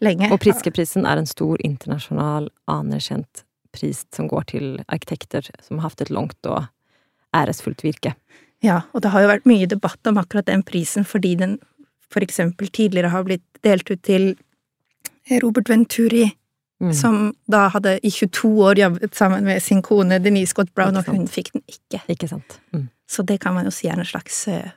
lenge. 0.00 0.30
Og 0.30 0.38
Pritzkerprisen 0.40 1.06
er 1.06 1.18
en 1.18 1.26
stor 1.26 1.58
internasjonal 1.64 2.48
anerkjent 2.70 3.44
pris 3.74 4.04
som 4.14 4.28
går 4.30 4.44
til 4.46 4.84
arkitekter 4.88 5.48
som 5.60 5.78
har 5.78 5.90
hatt 5.90 6.00
et 6.06 6.10
langt 6.14 6.38
og 6.46 6.68
æresfullt 7.34 7.82
virke. 7.82 8.14
Ja, 8.62 8.82
og 8.94 9.02
det 9.02 9.10
har 9.10 9.22
jo 9.24 9.28
vært 9.32 9.46
mye 9.50 9.66
debatt 9.66 10.06
om 10.06 10.16
akkurat 10.16 10.46
den 10.46 10.62
prisen, 10.62 11.04
fordi 11.04 11.34
den 11.36 11.58
for 12.08 12.22
eksempel 12.22 12.70
tidligere 12.70 13.10
har 13.10 13.24
blitt 13.26 13.42
delt 13.66 13.90
ut 13.90 14.02
til 14.06 14.36
Robert 15.42 15.68
Venturi, 15.68 16.28
Mm. 16.84 16.92
som 16.92 17.18
da 17.48 17.68
hadde 17.72 17.96
i 18.04 18.10
22 18.12 18.48
år 18.60 18.78
jobbet 18.78 19.14
sammen 19.16 19.44
med 19.46 19.62
sin 19.62 19.80
kone 19.82 20.18
Denise 20.20 20.52
Scott 20.52 20.74
Brown, 20.76 20.96
og 21.00 21.06
hun 21.08 21.24
fikk 21.30 21.54
den 21.54 21.62
ikke. 21.70 22.02
Ikke 22.12 22.28
sant? 22.28 22.58
Mm. 22.74 22.88
Så 23.08 23.24
det 23.24 23.38
kan 23.40 23.54
man 23.56 23.64
jo 23.64 23.72
si 23.72 23.88
er 23.88 23.96
en 23.96 24.08
slags 24.08 24.42
eh, 24.52 24.74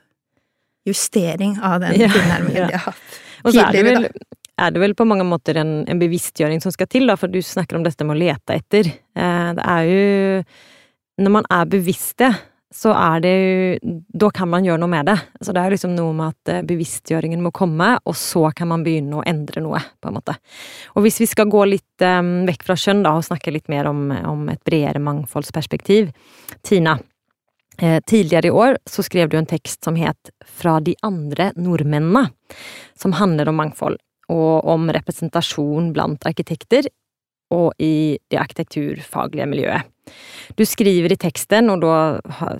justering 0.88 1.58
av 1.60 1.82
den 1.84 1.98
Ja, 2.02 2.08
tilnærmingen 2.14 2.62
ja. 2.62 2.68
de 2.70 2.78
har 2.78 2.86
hatt 2.92 3.18
Og 3.44 3.52
så 3.52 3.60
er 3.60 3.72
det, 3.72 3.82
tidligere, 3.82 4.08
vel, 4.08 4.38
er 4.64 4.72
det 4.72 4.82
vel 4.86 4.96
på 4.96 5.06
mange 5.08 5.26
måter 5.28 5.60
en, 5.60 5.74
en 5.84 6.00
bevisstgjøring 6.00 6.64
som 6.64 6.72
skal 6.74 6.88
til, 6.90 7.08
da, 7.10 7.18
for 7.20 7.28
du 7.32 7.42
snakker 7.44 7.78
om 7.78 7.84
dette 7.84 8.06
med 8.06 8.16
å 8.16 8.20
lete 8.22 8.56
etter. 8.56 8.88
Eh, 8.88 9.50
det 9.58 9.68
er 9.76 9.92
jo 9.92 10.42
Når 11.26 11.34
man 11.34 11.50
er 11.52 11.68
bevisst 11.68 12.16
det, 12.22 12.32
så 12.74 12.92
er 12.92 13.20
det 13.24 13.32
jo 13.32 13.94
Da 14.20 14.28
kan 14.34 14.50
man 14.52 14.66
gjøre 14.66 14.80
noe 14.82 14.92
med 14.92 15.06
det. 15.08 15.16
Så 15.40 15.54
det 15.56 15.62
er 15.62 15.72
liksom 15.72 15.94
noe 15.96 16.12
med 16.16 16.34
at 16.34 16.52
eh, 16.52 16.64
bevisstgjøringen 16.68 17.42
må 17.44 17.52
komme, 17.54 17.94
og 18.04 18.16
så 18.18 18.50
kan 18.56 18.68
man 18.72 18.84
begynne 18.84 19.20
å 19.20 19.26
endre 19.26 19.62
noe, 19.64 19.80
på 20.00 20.10
en 20.10 20.18
måte. 20.18 20.34
Og 20.96 21.06
hvis 21.06 21.20
vi 21.22 21.28
skal 21.30 21.48
gå 21.48 21.64
litt 21.68 22.04
um, 22.04 22.42
vekk 22.48 22.66
fra 22.68 22.76
kjønn, 22.76 23.04
da, 23.06 23.14
og 23.16 23.24
snakke 23.24 23.54
litt 23.54 23.70
mer 23.72 23.88
om, 23.88 24.10
om 24.10 24.48
et 24.52 24.60
bredere 24.66 25.00
mangfoldsperspektiv. 25.00 26.10
Tina, 26.66 26.98
Eh, 27.82 28.00
tidligere 28.06 28.46
i 28.46 28.50
år 28.50 28.78
så 28.90 29.02
skrev 29.02 29.28
du 29.28 29.36
en 29.38 29.46
tekst 29.46 29.84
som 29.84 29.94
het 29.94 30.30
Fra 30.46 30.80
de 30.80 30.96
andre 31.02 31.52
nordmennene, 31.54 32.30
som 32.98 33.12
handler 33.14 33.48
om 33.48 33.54
mangfold, 33.60 33.98
og 34.28 34.66
om 34.66 34.88
representasjon 34.90 35.92
blant 35.94 36.26
arkitekter 36.26 36.88
og 37.54 37.72
i 37.82 38.18
det 38.30 38.40
arkitekturfaglige 38.40 39.46
miljøet. 39.48 39.88
Du 40.56 40.64
skriver 40.64 41.12
i 41.12 41.20
teksten, 41.20 41.68
og 41.68 41.82
da 41.84 41.96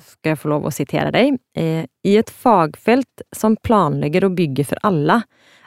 skal 0.05 0.35
jeg 0.35 0.41
få 0.41 0.51
lov 0.53 0.69
å 0.69 0.73
sitere 0.75 1.13
deg, 1.15 1.39
eh, 1.57 1.87
i 2.05 2.17
et 2.21 2.29
fagfelt 2.29 3.25
som 3.35 3.57
planlegger 3.65 4.29
og 4.29 4.37
bygger 4.37 4.69
for 4.69 4.85
alle, 4.85 5.23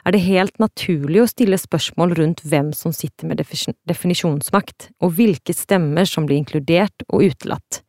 er 0.06 0.14
det 0.14 0.24
helt 0.26 0.58
naturlig 0.62 1.22
å 1.22 1.30
stille 1.30 1.58
spørsmål 1.58 2.14
rundt 2.18 2.42
hvem 2.46 2.72
som 2.74 2.94
sitter 2.94 3.26
med 3.30 3.42
definisjonsmakt, 3.42 4.90
og 5.02 5.14
hvilke 5.18 5.54
stemmer 5.54 6.06
som 6.06 6.26
blir 6.26 6.42
inkludert 6.42 7.06
og 7.08 7.26
utelatt 7.30 7.82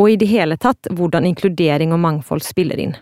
og 0.00 0.10
i 0.10 0.18
det 0.18 0.28
hele 0.30 0.56
tatt 0.60 0.88
hvordan 0.90 1.26
inkludering 1.28 1.94
og 1.94 2.02
mangfold 2.02 2.42
spiller 2.44 2.80
inn. 2.82 2.96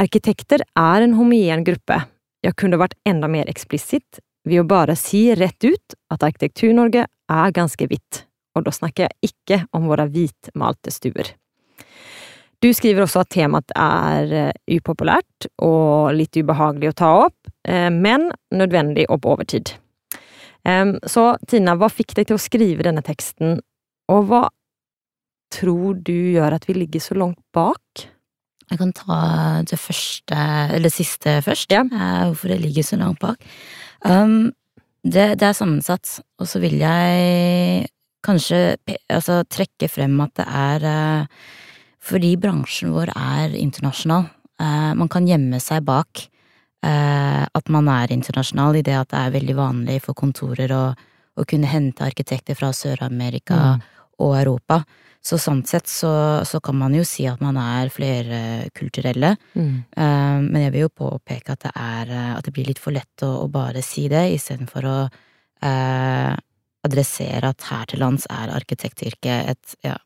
Arkitekter 0.00 0.64
er 0.64 1.04
en 1.04 1.16
homogen 1.18 1.64
gruppe. 1.66 1.98
Jeg 2.40 2.56
kunne 2.56 2.80
vært 2.80 2.96
enda 3.08 3.28
mer 3.28 3.50
eksplisitt 3.52 4.22
ved 4.48 4.62
å 4.62 4.68
bare 4.68 4.96
si 4.98 5.28
rett 5.36 5.64
ut 5.64 5.96
at 6.12 6.24
Arkitektur-Norge 6.26 7.04
er 7.06 7.54
ganske 7.56 7.86
hvitt, 7.90 8.24
og 8.56 8.64
da 8.66 8.72
snakker 8.74 9.06
jeg 9.08 9.32
ikke 9.32 9.60
om 9.76 9.88
våre 9.90 10.08
hvitmalte 10.10 10.92
stuer. 10.94 11.34
Du 12.60 12.68
skriver 12.76 13.06
også 13.06 13.22
at 13.22 13.30
temaet 13.32 13.72
er 13.72 14.32
eh, 14.36 14.76
upopulært 14.76 15.46
og 15.64 16.12
litt 16.12 16.36
ubehagelig 16.36 16.90
å 16.90 16.98
ta 17.00 17.12
opp, 17.26 17.52
eh, 17.64 17.88
men 17.88 18.28
nødvendig 18.52 19.06
opp 19.08 19.28
over 19.28 19.48
tid. 19.48 19.76
Så 21.08 21.22
Tina, 21.48 21.72
hva 21.72 21.88
fikk 21.88 22.12
deg 22.18 22.26
til 22.28 22.36
å 22.36 22.42
skrive 22.42 22.84
denne 22.84 23.00
teksten, 23.00 23.54
og 24.12 24.26
hva 24.28 24.42
tror 25.54 25.96
du 26.04 26.12
gjør 26.34 26.58
at 26.58 26.66
vi 26.68 26.76
ligger 26.76 27.00
så 27.00 27.16
langt 27.16 27.40
bak? 27.56 28.04
Jeg 28.70 28.78
kan 28.78 28.92
ta 28.94 29.16
det 29.66 29.78
første, 29.82 30.36
eller 30.76 30.92
siste 30.92 31.40
først. 31.42 31.72
Ja. 31.74 31.80
eh, 31.82 32.26
Hvorfor 32.28 32.52
det 32.52 32.60
ligger 32.62 32.86
så 32.86 32.98
langt 33.00 33.18
bak. 33.18 33.40
Um, 34.04 34.52
det, 35.04 35.40
det 35.40 35.46
er 35.48 35.56
sammensatt, 35.56 36.18
og 36.40 36.48
så 36.48 36.60
vil 36.62 36.76
jeg 36.80 37.88
kanskje 38.24 38.76
altså, 39.08 39.40
trekke 39.48 39.88
frem 39.88 40.18
at 40.24 40.34
det 40.40 40.46
er 40.46 40.84
uh, 40.88 41.38
fordi 42.04 42.34
bransjen 42.40 42.92
vår 42.94 43.12
er 43.14 43.56
internasjonal. 43.56 44.28
Uh, 44.60 44.92
man 44.96 45.08
kan 45.12 45.28
gjemme 45.28 45.60
seg 45.62 45.86
bak 45.88 46.26
uh, 46.84 47.44
at 47.48 47.72
man 47.72 47.88
er 47.92 48.12
internasjonal, 48.12 48.80
i 48.80 48.84
det 48.84 48.96
at 48.96 49.12
det 49.12 49.22
er 49.22 49.38
veldig 49.38 49.56
vanlig 49.56 50.00
for 50.04 50.16
kontorer 50.16 50.72
å, 50.76 50.84
å 51.36 51.48
kunne 51.48 51.70
hente 51.70 52.04
arkitekter 52.04 52.58
fra 52.58 52.74
Sør-Amerika 52.76 53.62
Mm. 53.80 53.88
Og 54.20 54.36
Europa. 54.38 54.82
Så 55.20 55.36
sånn 55.36 55.60
sett 55.68 55.88
så, 55.90 56.10
så 56.48 56.58
kan 56.64 56.78
man 56.80 56.94
jo 56.96 57.02
si 57.04 57.26
at 57.28 57.42
man 57.44 57.58
er 57.60 57.90
flerkulturelle. 57.92 59.34
Mm. 59.52 59.74
uh, 59.92 60.38
men 60.46 60.62
jeg 60.64 60.74
vil 60.74 60.86
jo 60.86 60.92
påpeke 61.02 61.56
at 61.56 61.66
det 61.66 61.72
er 61.76 62.12
eh, 62.14 62.30
At 62.38 62.46
det 62.46 62.54
blir 62.56 62.70
litt 62.70 62.80
for 62.80 62.96
lett 62.96 63.24
å, 63.26 63.44
å 63.44 63.50
bare 63.52 63.84
si 63.84 64.06
det, 64.08 64.22
istedenfor 64.38 64.88
å 64.88 64.96
uh, 65.10 66.32
adressere 66.88 67.52
at 67.52 67.68
her 67.68 67.84
til 67.90 68.00
lands 68.00 68.24
er 68.32 68.54
arkitektyrket 68.56 69.52
et 69.52 69.76
ja, 69.84 69.98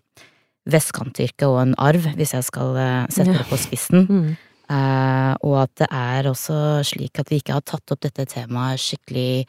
vestkantyrke 0.67 1.47
og 1.47 1.61
en 1.63 1.77
arv, 1.79 2.11
hvis 2.19 2.35
jeg 2.35 2.49
skal 2.49 2.75
sette 3.15 3.37
det 3.37 3.47
på 3.47 3.61
spissen. 3.63 4.09
Mm. 4.11 4.29
Uh, 4.65 5.33
og 5.47 5.61
at 5.63 5.75
det 5.85 5.89
er 5.95 6.27
også 6.27 6.57
slik 6.89 7.21
at 7.23 7.31
vi 7.31 7.39
ikke 7.39 7.61
har 7.61 7.63
tatt 7.69 7.95
opp 7.95 8.03
dette 8.03 8.27
temaet 8.35 8.83
skikkelig 8.83 9.45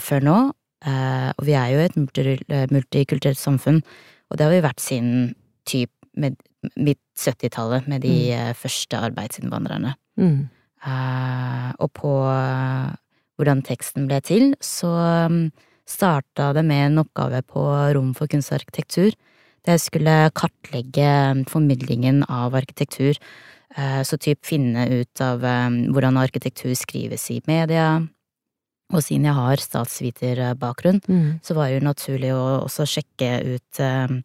før 0.00 0.24
nå. 0.24 0.38
Eh, 0.84 1.30
og 1.32 1.46
vi 1.46 1.54
er 1.56 1.72
jo 1.72 1.84
et 1.84 2.18
eh, 2.52 2.66
multikulturelt 2.72 3.40
samfunn, 3.40 3.80
og 4.28 4.36
det 4.36 4.46
har 4.46 4.52
vi 4.52 4.64
vært 4.64 4.82
siden 4.84 5.14
typ 5.68 5.90
med, 6.20 6.36
midt 6.76 7.00
70-tallet, 7.18 7.88
med 7.88 8.04
de 8.04 8.16
eh, 8.34 8.52
første 8.58 9.00
arbeidsinnvandrerne. 9.08 9.94
Mm. 10.20 10.44
Og 11.80 11.88
på 11.96 12.10
hvordan 13.40 13.62
teksten 13.64 14.04
ble 14.04 14.18
til, 14.20 14.50
så 14.60 14.90
um, 15.32 15.38
starta 15.88 16.50
det 16.52 16.60
med 16.68 16.90
en 16.90 17.00
oppgave 17.00 17.40
på 17.48 17.62
Rom 17.96 18.10
for 18.14 18.28
kunst 18.28 18.52
og 18.52 18.58
arkitektur. 18.58 19.16
Der 19.64 19.78
jeg 19.78 19.86
skulle 19.86 20.18
kartlegge 20.36 21.08
um, 21.32 21.40
formidlingen 21.48 22.20
av 22.28 22.54
arkitektur. 22.54 23.16
så 24.04 24.16
typ 24.20 24.44
finne 24.46 24.84
ut 25.00 25.20
av 25.24 25.42
um, 25.42 25.80
hvordan 25.90 26.20
arkitektur 26.20 26.76
skrives 26.78 27.24
i 27.32 27.40
media. 27.48 28.04
Og 28.92 29.00
siden 29.02 29.24
jeg 29.24 29.34
har 29.34 29.56
statsviterbakgrunn, 29.56 31.00
Mm. 31.08 31.40
så 31.42 31.54
var 31.54 31.68
det 31.68 31.80
jo 31.80 31.86
naturlig 31.88 32.32
å 32.34 32.64
også 32.64 32.84
sjekke 32.86 33.30
ut 33.54 33.80
um, 33.80 34.22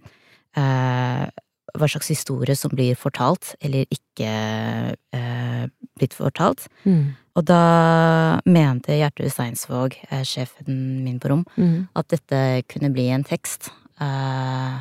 eh, 0.55 1.29
hva 1.77 1.87
slags 1.87 2.07
historie 2.09 2.55
som 2.55 2.71
blir 2.73 2.95
fortalt, 2.95 3.55
eller 3.61 3.85
ikke 3.93 4.95
eh, 5.13 5.67
blitt 5.97 6.13
fortalt. 6.13 6.67
Mm. 6.85 7.15
Og 7.35 7.45
da 7.45 8.39
mente 8.45 8.97
Gjertrud 8.99 9.31
Steinsvåg, 9.31 9.95
eh, 10.11 10.23
sjefen 10.23 11.03
min 11.05 11.19
på 11.19 11.29
rom, 11.29 11.45
Mm. 11.57 11.87
at 11.95 12.07
dette 12.09 12.63
kunne 12.67 12.91
bli 12.91 13.09
en 13.09 13.23
tekst. 13.23 13.69
Eh, 14.01 14.79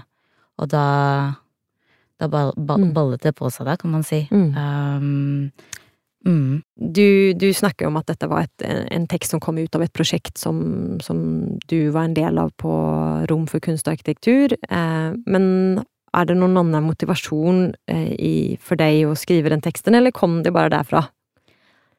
og 0.59 0.69
da 0.69 1.37
da 2.21 2.27
Mm. 2.27 2.93
ballet 2.93 3.21
det 3.21 3.37
på 3.37 3.47
seg 3.53 3.65
da, 3.67 3.77
kan 3.77 3.91
man 3.93 4.03
si. 4.03 4.27
Mm. 4.33 4.57
Um, 4.57 5.53
mm. 6.27 6.63
Du, 6.95 7.35
du 7.35 7.49
snakker 7.55 7.89
om 7.89 7.99
at 8.01 8.09
dette 8.11 8.29
var 8.31 8.47
et, 8.47 8.65
en 8.65 9.07
tekst 9.11 9.35
som 9.35 9.43
kom 9.43 9.59
ut 9.59 9.75
av 9.77 9.85
et 9.85 9.93
prosjekt 9.95 10.39
som, 10.39 10.99
som 11.05 11.21
du 11.71 11.91
var 11.95 12.09
en 12.09 12.17
del 12.17 12.41
av 12.41 12.51
på 12.59 12.73
Rom 13.31 13.47
for 13.51 13.63
kunst 13.65 13.89
og 13.89 13.99
arkitektur. 13.99 14.57
Eh, 14.57 15.11
men 15.27 15.47
er 16.17 16.29
det 16.29 16.37
noen 16.39 16.57
annen 16.57 16.87
motivasjon 16.87 17.65
eh, 17.91 18.13
i, 18.15 18.37
for 18.63 18.81
deg 18.81 19.05
å 19.09 19.17
skrive 19.19 19.53
den 19.53 19.65
teksten, 19.65 19.97
eller 19.99 20.15
kom 20.15 20.41
det 20.45 20.55
bare 20.57 20.73
derfra? 20.73 21.05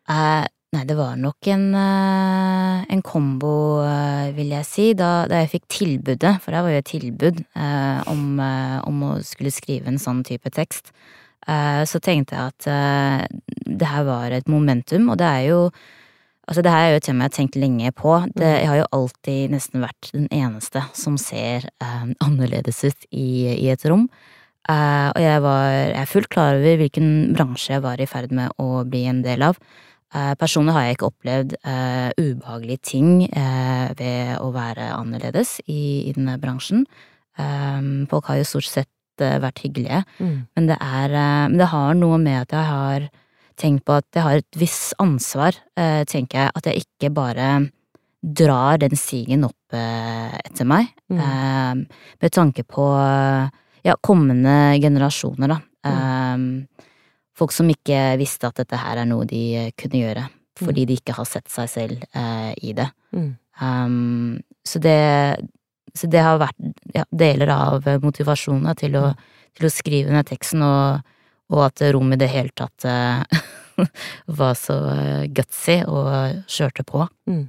Eh, 0.10 0.46
nei, 0.74 0.84
det 0.90 0.98
var 0.98 1.20
nok 1.22 1.50
en, 1.54 1.68
eh, 1.78 2.82
en 2.90 3.04
kombo, 3.06 3.54
eh, 3.86 4.32
vil 4.38 4.56
jeg 4.56 4.68
si, 4.68 4.88
da, 4.98 5.28
da 5.30 5.44
jeg 5.44 5.54
fikk 5.56 5.70
tilbudet, 5.76 6.36
for 6.42 6.56
det 6.56 6.66
var 6.66 6.74
jo 6.74 6.82
et 6.82 6.90
tilbud 6.90 7.44
eh, 7.46 8.02
om, 8.10 8.42
om 8.90 9.08
å 9.12 9.14
skulle 9.26 9.54
skrive 9.54 9.92
en 9.92 10.02
sånn 10.02 10.24
type 10.28 10.50
tekst. 10.56 10.94
Eh, 11.48 11.84
så 11.88 12.02
tenkte 12.04 12.36
jeg 12.36 12.52
at 12.52 12.68
eh, 12.70 13.24
det 13.80 13.88
her 13.88 14.06
var 14.08 14.36
et 14.36 14.50
momentum, 14.52 15.10
og 15.14 15.22
det 15.22 15.30
er 15.30 15.48
jo 15.54 15.64
Altså, 16.50 16.64
det 16.66 16.72
her 16.74 16.80
er 16.82 16.90
jo 16.90 16.98
et 16.98 17.04
tema 17.06 17.26
jeg 17.28 17.30
har 17.30 17.34
tenkt 17.36 17.56
lenge 17.62 17.90
på. 17.94 18.12
Det, 18.34 18.48
jeg 18.48 18.66
har 18.66 18.78
jo 18.80 18.86
alltid 18.98 19.52
nesten 19.54 19.84
vært 19.84 20.08
den 20.16 20.24
eneste 20.34 20.82
som 20.98 21.14
ser 21.22 21.68
eh, 21.78 22.08
annerledes 22.26 22.80
ut 22.88 23.06
i, 23.14 23.54
i 23.54 23.68
et 23.70 23.86
rom. 23.86 24.08
Uh, 24.66 25.14
og 25.14 25.20
jeg 25.22 25.44
var 25.46 25.68
jeg 25.70 26.00
er 26.02 26.10
fullt 26.10 26.30
klar 26.34 26.58
over 26.58 26.82
hvilken 26.82 27.36
bransje 27.38 27.76
jeg 27.76 27.84
var 27.86 28.02
i 28.02 28.10
ferd 28.10 28.34
med 28.34 28.50
å 28.58 28.82
bli 28.82 29.04
en 29.12 29.22
del 29.22 29.46
av. 29.46 29.62
Uh, 30.10 30.34
personlig 30.42 30.74
har 30.74 30.88
jeg 30.88 30.98
ikke 30.98 31.12
opplevd 31.12 31.56
uh, 31.62 32.10
ubehagelige 32.18 32.86
ting 32.96 33.14
ved 34.02 34.34
å 34.42 34.50
være 34.50 34.90
annerledes 34.98 35.60
i, 35.68 36.10
i 36.10 36.18
denne 36.18 36.40
bransjen. 36.42 36.88
Eh, 37.40 37.82
folk 38.12 38.30
har 38.30 38.40
jo 38.40 38.48
stort 38.48 38.68
sett 38.68 38.90
vært 39.20 39.64
hyggelige, 39.64 40.04
Mm. 40.20 40.48
men 40.56 40.68
det 40.68 40.78
er 40.80 41.10
eh, 41.12 41.48
Men 41.50 41.58
det 41.58 41.68
har 41.68 41.94
noe 41.96 42.18
med 42.18 42.42
at 42.42 42.52
jeg 42.52 42.66
har 42.66 43.10
tenkt 43.58 43.86
på 43.86 43.98
at 43.98 44.06
jeg 44.14 44.24
har 44.24 44.38
et 44.38 44.56
visst 44.56 44.94
ansvar, 45.00 45.54
eh, 45.76 46.04
tenker 46.06 46.40
jeg. 46.40 46.52
At 46.56 46.66
jeg 46.66 46.84
ikke 46.86 47.14
bare 47.14 47.72
drar 48.24 48.78
den 48.78 48.96
stigen 48.96 49.44
opp 49.44 49.56
etter 49.72 50.66
meg. 50.66 50.88
Mm. 51.10 51.88
med 52.22 52.32
tanke 52.32 52.64
på 52.64 52.84
ja, 53.84 53.96
kommende 54.02 54.80
generasjoner, 54.82 55.48
da. 55.48 55.60
Mm. 55.86 56.68
folk 57.34 57.52
som 57.52 57.70
ikke 57.70 58.18
visste 58.18 58.48
at 58.48 58.56
dette 58.56 58.76
her 58.76 58.98
er 58.98 59.06
noe 59.06 59.26
de 59.26 59.72
kunne 59.78 60.02
gjøre, 60.02 60.28
fordi 60.58 60.84
mm. 60.84 60.88
de 60.88 60.98
ikke 61.00 61.16
har 61.16 61.26
sett 61.26 61.48
seg 61.48 61.70
selv 61.70 62.04
i 62.62 62.74
det. 62.74 62.90
Um, 63.62 64.42
så 64.66 64.80
det 64.80 65.40
så 65.96 66.10
det 66.12 66.24
har 66.24 66.42
vært 66.42 66.58
ja, 66.96 67.06
deler 67.12 67.54
av 67.54 67.88
motivasjonen 68.04 68.76
til 68.80 68.98
å, 69.00 69.06
til 69.58 69.68
å 69.68 69.74
skrive 69.74 70.14
ned 70.14 70.28
teksten, 70.30 70.64
og, 70.66 71.16
og 71.54 71.64
at 71.70 71.84
Rom 71.94 72.14
i 72.14 72.20
det 72.20 72.30
hele 72.32 72.54
tatt 72.56 72.86
var 74.40 74.60
så 74.60 74.78
gutsy 75.34 75.80
og 75.88 76.44
kjørte 76.52 76.86
på. 76.88 77.08
Mm. 77.30 77.48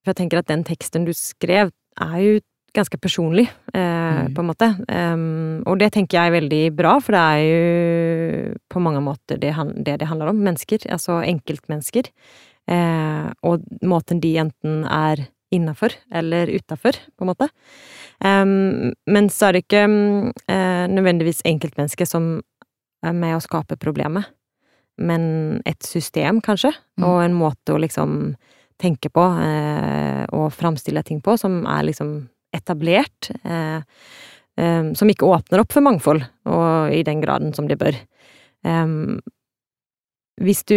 For 0.00 0.12
jeg 0.12 0.22
tenker 0.22 0.40
at 0.40 0.48
den 0.48 0.64
teksten 0.64 1.04
du 1.08 1.12
skrev, 1.16 1.72
er 2.00 2.18
jo 2.24 2.38
ganske 2.76 2.98
personlig, 3.02 3.48
eh, 3.74 3.80
mm. 3.80 4.34
på 4.34 4.42
en 4.42 4.48
måte. 4.48 4.68
Um, 4.86 5.62
og 5.66 5.80
det 5.80 5.90
tenker 5.94 6.18
jeg 6.18 6.30
er 6.30 6.36
veldig 6.36 6.62
bra, 6.78 6.94
for 7.02 7.16
det 7.16 7.22
er 7.22 7.42
jo 7.42 8.54
på 8.70 8.82
mange 8.82 9.02
måter 9.04 9.40
det 9.42 9.54
det, 9.74 9.98
det 10.00 10.08
handler 10.08 10.30
om. 10.30 10.42
Mennesker. 10.46 10.86
Altså 10.90 11.20
enkeltmennesker. 11.24 12.10
Eh, 12.70 13.26
og 13.42 13.64
måten 13.82 14.20
de 14.22 14.36
enten 14.38 14.84
er 14.86 15.26
innafor 15.50 15.94
eller 16.14 16.46
utafor, 16.46 16.96
på 17.16 17.24
en 17.24 17.30
måte. 17.30 17.48
Um, 18.20 18.92
men 19.10 19.30
så 19.32 19.48
er 19.48 19.56
det 19.56 19.64
ikke 19.64 19.86
uh, 19.88 20.86
nødvendigvis 20.92 21.42
enkeltmennesket 21.48 22.10
som 22.10 22.32
er 23.06 23.16
med 23.16 23.36
å 23.36 23.42
skape 23.42 23.78
problemet, 23.80 24.28
men 25.00 25.22
et 25.68 25.80
system, 25.86 26.42
kanskje, 26.44 26.72
mm. 27.00 27.06
og 27.08 27.22
en 27.24 27.36
måte 27.38 27.74
å 27.74 27.80
liksom 27.80 28.34
tenke 28.80 29.10
på 29.12 29.24
uh, 29.24 30.24
og 30.36 30.52
framstille 30.56 31.02
ting 31.06 31.22
på 31.24 31.36
som 31.40 31.62
er 31.68 31.86
liksom 31.88 32.14
etablert, 32.56 33.30
uh, 33.44 33.80
um, 34.60 34.92
som 34.98 35.10
ikke 35.10 35.28
åpner 35.28 35.64
opp 35.64 35.72
for 35.74 35.84
mangfold, 35.84 36.24
og 36.50 36.94
i 36.94 37.02
den 37.06 37.24
graden 37.24 37.54
som 37.56 37.68
det 37.70 37.80
bør. 37.80 37.96
Um, 38.66 39.20
hvis 40.40 40.62
du 40.68 40.76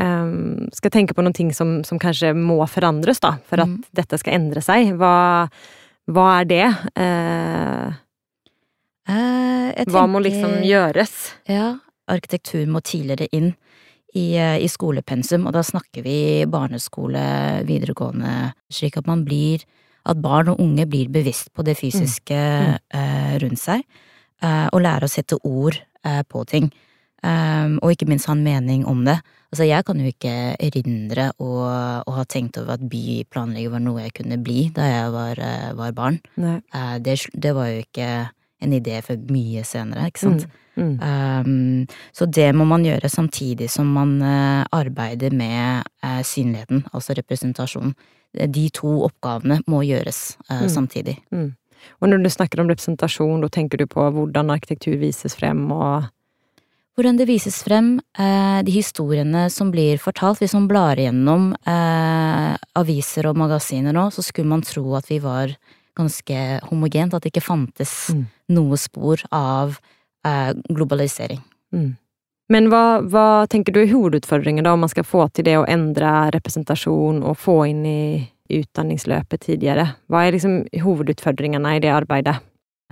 um, 0.00 0.68
skal 0.74 0.92
tenke 0.94 1.14
på 1.14 1.24
noen 1.24 1.36
ting 1.36 1.52
som, 1.54 1.78
som, 1.86 2.00
kanskje 2.02 2.34
må 2.36 2.58
forandres, 2.70 3.20
da, 3.22 3.36
for 3.48 3.62
at 3.62 3.70
mm. 3.70 3.80
dette 3.96 4.20
skal 4.20 4.38
endre 4.38 4.62
seg, 4.64 4.94
hva, 4.98 5.46
hva 6.10 6.26
er 6.40 6.48
det? 6.50 6.64
Uh, 6.98 7.94
uh, 9.10 9.68
tenker, 9.74 9.92
hva 9.94 10.06
må 10.10 10.22
liksom 10.24 10.60
gjøres? 10.66 11.14
Ja, 11.50 11.76
arkitektur 12.10 12.66
må 12.70 12.82
tidligere 12.84 13.30
inn 13.32 13.52
i, 14.14 14.34
uh, 14.38 14.58
i 14.58 14.68
skolepensum, 14.70 15.46
og 15.48 15.56
da 15.56 15.64
snakker 15.66 16.04
vi 16.06 16.18
barneskole, 16.50 17.24
videregående, 17.68 18.52
slik 18.72 18.98
at 19.00 19.10
man 19.10 19.24
blir 19.26 19.64
at 20.04 20.18
barn 20.20 20.50
og 20.52 20.58
unge 20.60 20.84
blir 20.90 21.08
bevisst 21.08 21.48
på 21.56 21.64
det 21.64 21.78
fysiske 21.78 22.36
mm. 22.36 22.74
Mm. 22.92 23.36
rundt 23.40 23.60
seg, 23.62 23.86
og 24.44 24.82
lærer 24.84 25.06
å 25.06 25.08
sette 25.08 25.38
ord 25.48 25.78
på 26.28 26.42
ting. 26.50 26.66
Um, 27.24 27.78
og 27.80 27.94
ikke 27.94 28.08
minst 28.10 28.28
ha 28.28 28.34
en 28.36 28.44
mening 28.44 28.82
om 28.84 29.00
det. 29.06 29.16
Altså, 29.48 29.64
jeg 29.64 29.86
kan 29.86 30.00
jo 30.02 30.10
ikke 30.10 30.32
erindre 30.60 31.30
å, 31.40 31.50
å 32.04 32.16
ha 32.18 32.24
tenkt 32.28 32.58
over 32.60 32.76
at 32.76 32.84
byplanlegger 32.90 33.72
var 33.72 33.80
noe 33.84 34.02
jeg 34.02 34.16
kunne 34.18 34.36
bli 34.44 34.66
da 34.74 34.88
jeg 34.90 35.12
var, 35.14 35.40
eh, 35.40 35.70
var 35.78 35.94
barn. 35.96 36.18
Uh, 36.36 36.98
det, 37.00 37.16
det, 37.32 37.54
var 37.56 37.70
jo 37.70 37.84
ikke 37.84 38.08
en 38.64 38.74
idé 38.76 38.98
for 39.06 39.20
mye 39.32 39.62
senere, 39.64 40.10
ikke 40.10 40.24
sant. 40.24 40.44
Mm, 40.74 40.90
mm. 40.98 41.46
Um, 41.46 42.10
så 42.12 42.28
det 42.28 42.50
må 42.58 42.66
man 42.68 42.84
gjøre 42.84 43.08
samtidig 43.12 43.70
som 43.72 43.94
man 43.94 44.18
uh, 44.20 44.66
arbeider 44.74 45.32
med 45.32 45.86
uh, 46.04 46.20
synligheten, 46.26 46.84
altså 46.92 47.16
representasjon. 47.16 47.94
De 48.34 48.64
to 48.74 48.98
oppgavene 49.06 49.60
må 49.70 49.84
gjøres 49.86 50.34
mm. 50.50 50.66
samtidig. 50.72 51.20
Mm. 51.30 51.52
Og 52.02 52.10
når 52.10 52.24
du 52.24 52.32
snakker 52.32 52.60
om 52.60 52.68
representasjon, 52.72 53.44
da 53.44 53.48
tenker 53.52 53.80
du 53.80 53.86
på 53.88 54.04
hvordan 54.16 54.50
arkitektur 54.50 54.98
vises 54.98 55.38
frem 55.38 55.68
og 55.70 56.10
hvordan 56.94 57.18
det 57.18 57.26
vises 57.28 57.62
frem 57.66 57.96
eh, 58.18 58.60
de 58.64 58.74
historiene 58.74 59.48
som 59.50 59.70
blir 59.74 59.98
fortalt. 60.02 60.40
Hvis 60.42 60.54
man 60.54 60.68
blar 60.70 61.00
igjennom 61.00 61.52
eh, 61.66 62.52
aviser 62.78 63.28
og 63.30 63.38
magasiner 63.40 63.94
nå, 63.96 64.08
så 64.14 64.22
skulle 64.22 64.50
man 64.50 64.62
tro 64.66 64.86
at 64.98 65.10
vi 65.10 65.18
var 65.22 65.54
ganske 65.98 66.38
homogent, 66.70 67.14
at 67.14 67.22
det 67.22 67.34
ikke 67.34 67.46
fantes 67.46 67.92
mm. 68.14 68.24
noe 68.54 68.78
spor 68.80 69.22
av 69.34 69.76
eh, 70.26 70.54
globalisering. 70.70 71.42
Mm. 71.74 71.92
Men 72.52 72.68
hva, 72.68 73.00
hva, 73.00 73.26
tenker 73.50 73.72
du 73.72 73.80
er 73.82 73.92
hovedutfordringen 73.92 74.66
da, 74.66 74.74
om 74.74 74.82
man 74.84 74.92
skal 74.92 75.06
få 75.06 75.26
til 75.32 75.46
det 75.48 75.56
å 75.58 75.66
endre 75.70 76.12
representasjon 76.34 77.22
og 77.24 77.38
få 77.40 77.62
inn 77.70 77.84
i 77.88 78.00
utdanningsløpet 78.52 79.46
tidligere? 79.46 79.94
Hva 80.12 80.26
er 80.26 80.36
liksom 80.36 80.60
hovedutfordringene 80.84 81.78
i 81.78 81.80
det 81.82 81.94
arbeidet? 81.94 82.36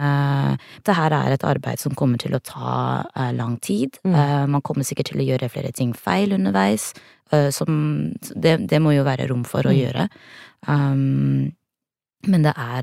Uh, 0.01 0.57
det 0.87 0.95
her 0.97 1.13
er 1.13 1.35
et 1.35 1.45
arbeid 1.45 1.81
som 1.83 1.95
kommer 1.95 2.21
til 2.21 2.33
å 2.35 2.43
ta 2.43 3.03
uh, 3.05 3.33
lang 3.37 3.59
tid. 3.63 3.99
Mm. 4.07 4.15
Uh, 4.15 4.45
man 4.55 4.65
kommer 4.65 4.87
sikkert 4.89 5.13
til 5.13 5.21
å 5.21 5.27
gjøre 5.27 5.51
flere 5.53 5.73
ting 5.77 5.93
feil 5.97 6.33
underveis. 6.39 6.93
som 7.33 8.13
det, 8.37 8.69
det, 8.69 8.79
må 8.85 8.93
jo 8.93 9.07
være 9.07 9.31
rom 9.31 9.45
for 9.49 9.65
mm. 9.65 9.71
å 9.71 9.73
gjøre. 9.73 10.03
Um, 10.69 11.53
men 12.29 12.43
det 12.45 12.53
er 12.53 12.83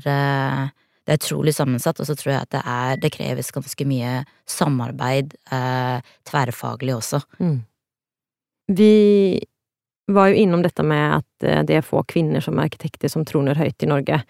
det 1.06 1.14
er 1.14 1.20
utrolig 1.20 1.54
sammensatt, 1.54 2.00
og 2.02 2.08
så 2.08 2.16
tror 2.18 2.32
jeg 2.32 2.42
at 2.42 2.50
det 2.50 2.62
er 2.66 2.96
Det 2.98 3.12
kreves 3.14 3.52
ganske 3.54 3.84
mye 3.86 4.24
samarbeid 4.46 5.36
tverrfaglig 6.26 6.96
også. 6.96 7.22
Mm. 7.38 7.60
Vi 8.74 8.90
var 10.14 10.30
jo 10.30 10.40
innom 10.42 10.62
dette 10.62 10.82
med 10.86 11.20
at 11.20 11.44
eh, 11.46 11.62
det 11.66 11.76
er 11.78 11.86
få 11.86 12.02
kvinner 12.08 12.42
som 12.44 12.58
er 12.58 12.68
arkitekter 12.68 13.10
som 13.12 13.24
troner 13.28 13.58
høyt 13.58 13.82
i 13.84 13.88
Norge. 13.90 14.20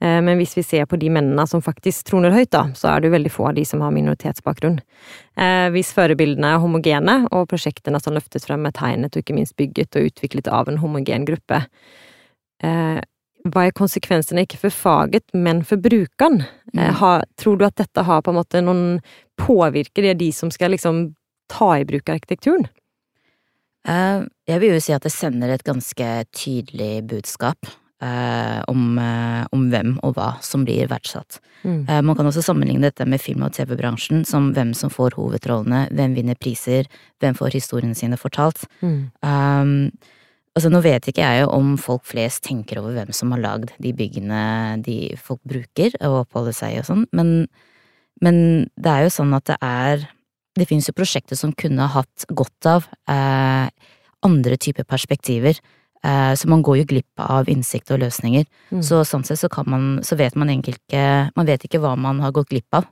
Eh, 0.00 0.18
men 0.24 0.38
hvis 0.40 0.56
vi 0.58 0.64
ser 0.66 0.88
på 0.90 0.98
de 1.00 1.10
mennene 1.12 1.46
som 1.50 1.62
faktisk 1.64 2.10
troner 2.10 2.34
høyt, 2.34 2.50
da, 2.54 2.66
så 2.78 2.92
er 2.92 3.00
det 3.00 3.10
jo 3.10 3.16
veldig 3.16 3.32
få 3.34 3.50
av 3.50 3.58
de 3.58 3.66
som 3.68 3.84
har 3.84 3.94
minoritetsbakgrunn. 3.96 4.80
Eh, 5.38 5.68
hvis 5.74 5.92
forebildene 5.96 6.54
er 6.54 6.62
homogene, 6.62 7.20
og 7.32 7.48
prosjektene 7.52 8.00
som 8.02 8.16
løftes 8.16 8.48
frem 8.48 8.66
er 8.68 8.76
tegnet 8.76 9.14
og 9.14 9.24
ikke 9.24 9.36
minst 9.36 9.56
bygget 9.60 9.98
og 9.98 10.10
utviklet 10.10 10.50
av 10.52 10.70
en 10.70 10.82
homogen 10.82 11.28
gruppe, 11.28 11.64
hva 12.58 13.62
er 13.68 13.76
konsekvensene 13.76 14.42
ikke 14.42 14.58
for 14.64 14.74
faget, 14.74 15.28
men 15.30 15.60
for 15.66 15.78
brukeren? 15.78 16.40
Mm. 16.74 17.22
tror 17.38 17.56
du 17.56 17.62
at 17.64 17.78
dette 17.78 18.02
har 18.02 18.24
på 18.26 18.32
en 18.32 18.38
måte 18.40 18.60
noen 18.60 18.98
påvirker 19.38 20.08
det 20.08 20.16
de 20.18 20.32
som 20.34 20.50
skal 20.50 20.74
liksom 20.74 21.12
ta 21.48 21.70
i 21.78 21.86
bruk 21.86 22.10
arkitekturen? 22.10 22.66
Eh, 23.88 24.24
jeg 24.48 24.62
vil 24.62 24.74
jo 24.76 24.80
si 24.82 24.94
at 24.96 25.04
det 25.04 25.14
sender 25.14 25.52
et 25.52 25.64
ganske 25.66 26.08
tydelig 26.36 27.06
budskap 27.08 27.70
eh, 28.04 28.60
om, 28.68 28.98
eh, 29.00 29.46
om, 29.54 29.68
hvem 29.72 29.96
og 30.04 30.16
hva 30.18 30.34
som 30.44 30.66
blir 30.68 30.90
verdsatt. 30.90 31.40
Mm. 31.64 31.88
Man 32.06 32.14
kan 32.14 32.28
også 32.28 32.44
sammenligne 32.44 32.86
dette 32.86 33.06
med 33.08 33.22
film- 33.22 33.42
og 33.46 33.56
TV-bransjen, 33.56 34.22
som 34.28 34.52
hvem 34.54 34.74
som 34.76 34.92
får 34.92 35.16
hovedrollene, 35.18 35.88
hvem 35.90 36.14
vinner 36.14 36.38
priser, 36.38 36.86
hvem 37.18 37.34
får 37.34 37.56
historiene 37.56 37.98
sine 37.98 38.18
fortalt. 38.20 38.68
Mm. 38.78 39.10
Um, 39.26 39.72
altså 40.54 40.70
Nå 40.70 40.82
vet 40.84 41.08
ikke 41.10 41.24
jeg 41.24 41.48
om 41.50 41.76
folk 41.80 42.04
flest 42.06 42.44
tenker 42.46 42.78
over 42.82 42.94
hvem 42.94 43.10
som 43.14 43.32
har 43.34 43.42
lagd 43.42 43.72
de 43.82 43.92
byggene 43.94 44.78
de 44.86 45.16
folk 45.18 45.42
bruker 45.48 45.96
og 46.02 46.24
oppholder 46.24 46.54
seg 46.54 46.76
i 46.76 46.80
og 46.82 46.86
sånn, 46.88 47.04
men, 47.14 47.34
men 48.22 48.38
det 48.78 48.94
er 48.94 49.06
jo 49.06 49.16
sånn 49.18 49.34
at 49.38 49.50
det 49.50 49.58
er 49.62 50.06
det 50.58 50.68
finnes 50.68 50.88
jo 50.88 50.96
prosjekter 50.96 51.38
som 51.38 51.54
kunne 51.56 51.88
hatt 51.94 52.26
godt 52.28 52.68
av 52.68 52.86
eh, 53.10 53.68
andre 54.26 54.58
typer 54.60 54.86
perspektiver. 54.88 55.58
Eh, 56.04 56.34
så 56.34 56.50
man 56.50 56.62
går 56.62 56.82
jo 56.82 56.88
glipp 56.92 57.22
av 57.22 57.48
innsikt 57.50 57.90
og 57.94 58.02
løsninger. 58.04 58.46
Mm. 58.70 58.82
Så 58.86 59.02
sånn 59.08 59.26
sett 59.26 59.40
så 59.42 59.50
kan 59.52 59.68
man, 59.70 59.88
så 60.06 60.18
vet 60.18 60.38
man 60.38 60.50
egentlig 60.52 60.78
ikke 60.78 61.02
Man 61.36 61.48
vet 61.48 61.64
ikke 61.66 61.80
hva 61.82 61.96
man 61.98 62.22
har 62.22 62.34
gått 62.34 62.50
glipp 62.52 62.78
av. 62.78 62.88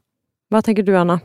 Hva 0.50 0.62
tenker 0.62 0.86
du, 0.86 0.94
Anna? 0.98 1.20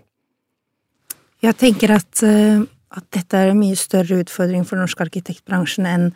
Jeg 1.42 1.58
tenker 1.58 1.94
at, 1.96 2.22
uh, 2.22 2.62
at 2.94 3.06
dette 3.14 3.38
er 3.38 3.52
en 3.52 3.60
mye 3.60 3.78
større 3.78 4.22
utfordring 4.22 4.66
for 4.66 4.82
norsk 4.82 5.06
arkitektbransjen 5.08 5.90
enn 5.90 6.10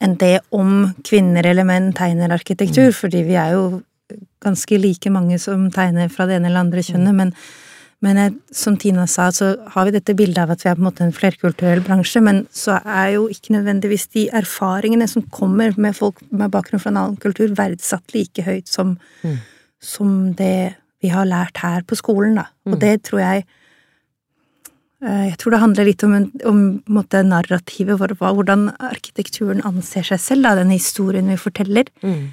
enn 0.00 0.14
det 0.16 0.38
om 0.56 0.94
kvinner 1.04 1.44
eller 1.44 1.66
menn 1.68 1.90
tegner 1.92 2.32
arkitektur, 2.32 2.88
mm. 2.88 2.96
fordi 2.96 3.20
vi 3.26 3.34
er 3.36 3.50
jo 3.52 3.64
ganske 4.40 4.78
like 4.80 5.10
mange 5.12 5.36
som 5.42 5.66
tegner 5.74 6.08
fra 6.08 6.24
det 6.24 6.38
ene 6.38 6.48
eller 6.48 6.64
andre 6.64 6.84
kjønnet, 6.86 7.12
mm. 7.12 7.18
men 7.20 7.34
men 8.00 8.16
jeg, 8.16 8.32
som 8.56 8.76
Tina 8.80 9.04
sa, 9.10 9.26
så 9.34 9.50
har 9.74 9.86
vi 9.86 9.92
dette 9.92 10.14
bildet 10.16 10.40
av 10.40 10.54
at 10.54 10.62
vi 10.64 10.70
er 10.70 10.76
på 10.78 10.80
en 10.80 10.86
måte 10.86 11.04
en 11.04 11.12
flerkulturell 11.12 11.82
bransje, 11.84 12.22
men 12.24 12.46
så 12.56 12.78
er 12.80 13.16
jo 13.18 13.26
ikke 13.32 13.52
nødvendigvis 13.58 14.06
de 14.16 14.22
erfaringene 14.40 15.08
som 15.10 15.26
kommer 15.28 15.76
med 15.76 15.98
folk 15.98 16.22
med 16.32 16.52
bakgrunn 16.54 16.80
fra 16.80 16.94
en 16.94 17.00
annen 17.02 17.18
kultur, 17.20 17.52
verdsatt 17.58 18.14
like 18.16 18.44
høyt 18.46 18.72
som, 18.72 18.94
mm. 19.20 19.36
som 19.84 20.14
det 20.38 20.80
vi 21.04 21.10
har 21.12 21.28
lært 21.28 21.60
her 21.60 21.84
på 21.84 21.98
skolen, 22.00 22.40
da. 22.40 22.46
Og 22.70 22.78
mm. 22.78 22.80
det 22.80 22.94
tror 23.08 23.20
jeg 23.20 23.44
eh, 25.04 25.26
Jeg 25.28 25.36
tror 25.40 25.54
det 25.54 25.62
handler 25.66 25.88
litt 25.88 26.04
om, 26.08 26.16
om 26.48 26.64
måte, 26.88 27.22
narrativet 27.24 28.00
vårt, 28.00 28.16
hvordan 28.16 28.70
arkitekturen 28.80 29.60
anser 29.68 30.08
seg 30.08 30.24
selv, 30.24 30.48
da, 30.48 30.56
den 30.60 30.72
historien 30.72 31.28
vi 31.28 31.36
forteller. 31.40 31.92
Mm. 32.00 32.26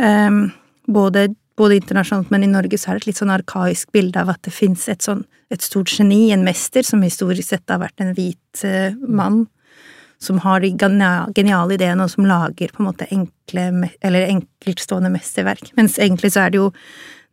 Um, 0.00 0.42
både 0.88 1.28
både 1.58 1.76
internasjonalt, 1.80 2.30
men 2.32 2.44
i 2.46 2.50
Norge 2.50 2.78
så 2.80 2.90
er 2.90 2.98
det 2.98 3.04
et 3.04 3.12
litt 3.12 3.20
sånn 3.20 3.34
arkaisk 3.34 3.92
bilde 3.94 4.20
av 4.22 4.32
at 4.32 4.42
det 4.46 4.54
fins 4.54 4.88
et 4.92 5.04
sånn 5.04 5.24
et 5.52 5.64
stort 5.64 5.92
geni, 5.92 6.30
en 6.32 6.46
mester, 6.46 6.84
som 6.86 7.02
historisk 7.04 7.50
sett 7.50 7.68
har 7.68 7.82
vært 7.82 8.00
en 8.00 8.14
hvit 8.16 8.64
uh, 8.64 8.94
mann, 9.04 9.44
som 10.22 10.38
har 10.44 10.62
de 10.62 10.70
geniale 10.78 11.76
ideene, 11.76 12.04
og 12.04 12.12
som 12.12 12.28
lager 12.28 12.72
på 12.72 12.82
en 12.82 12.88
måte 12.88 13.08
enkle, 13.12 13.66
eller 14.00 14.28
enkeltstående 14.30 15.10
mesterverk. 15.12 15.72
Mens 15.76 15.98
egentlig 15.98 16.32
så 16.32 16.46
er 16.46 16.54
det 16.54 16.62
jo 16.62 16.70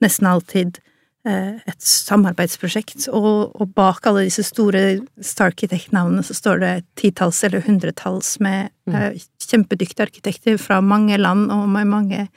nesten 0.04 0.28
alltid 0.28 0.82
uh, 1.30 1.62
et 1.64 1.80
samarbeidsprosjekt, 1.86 3.08
og, 3.14 3.56
og, 3.56 3.72
bak 3.78 4.10
alle 4.10 4.26
disse 4.28 4.44
store 4.50 4.84
Starkitect-navnene 5.24 6.26
så 6.26 6.36
står 6.36 6.64
det 6.66 6.74
titalls 7.00 7.40
eller 7.48 7.64
hundretalls 7.64 8.36
med 8.44 8.74
eh, 8.92 9.22
kjempedyktige 9.46 10.10
arkitekter 10.10 10.60
fra 10.60 10.82
mange 10.84 11.18
land 11.22 11.48
og 11.54 11.70
med 11.72 11.88
mange 11.94 12.28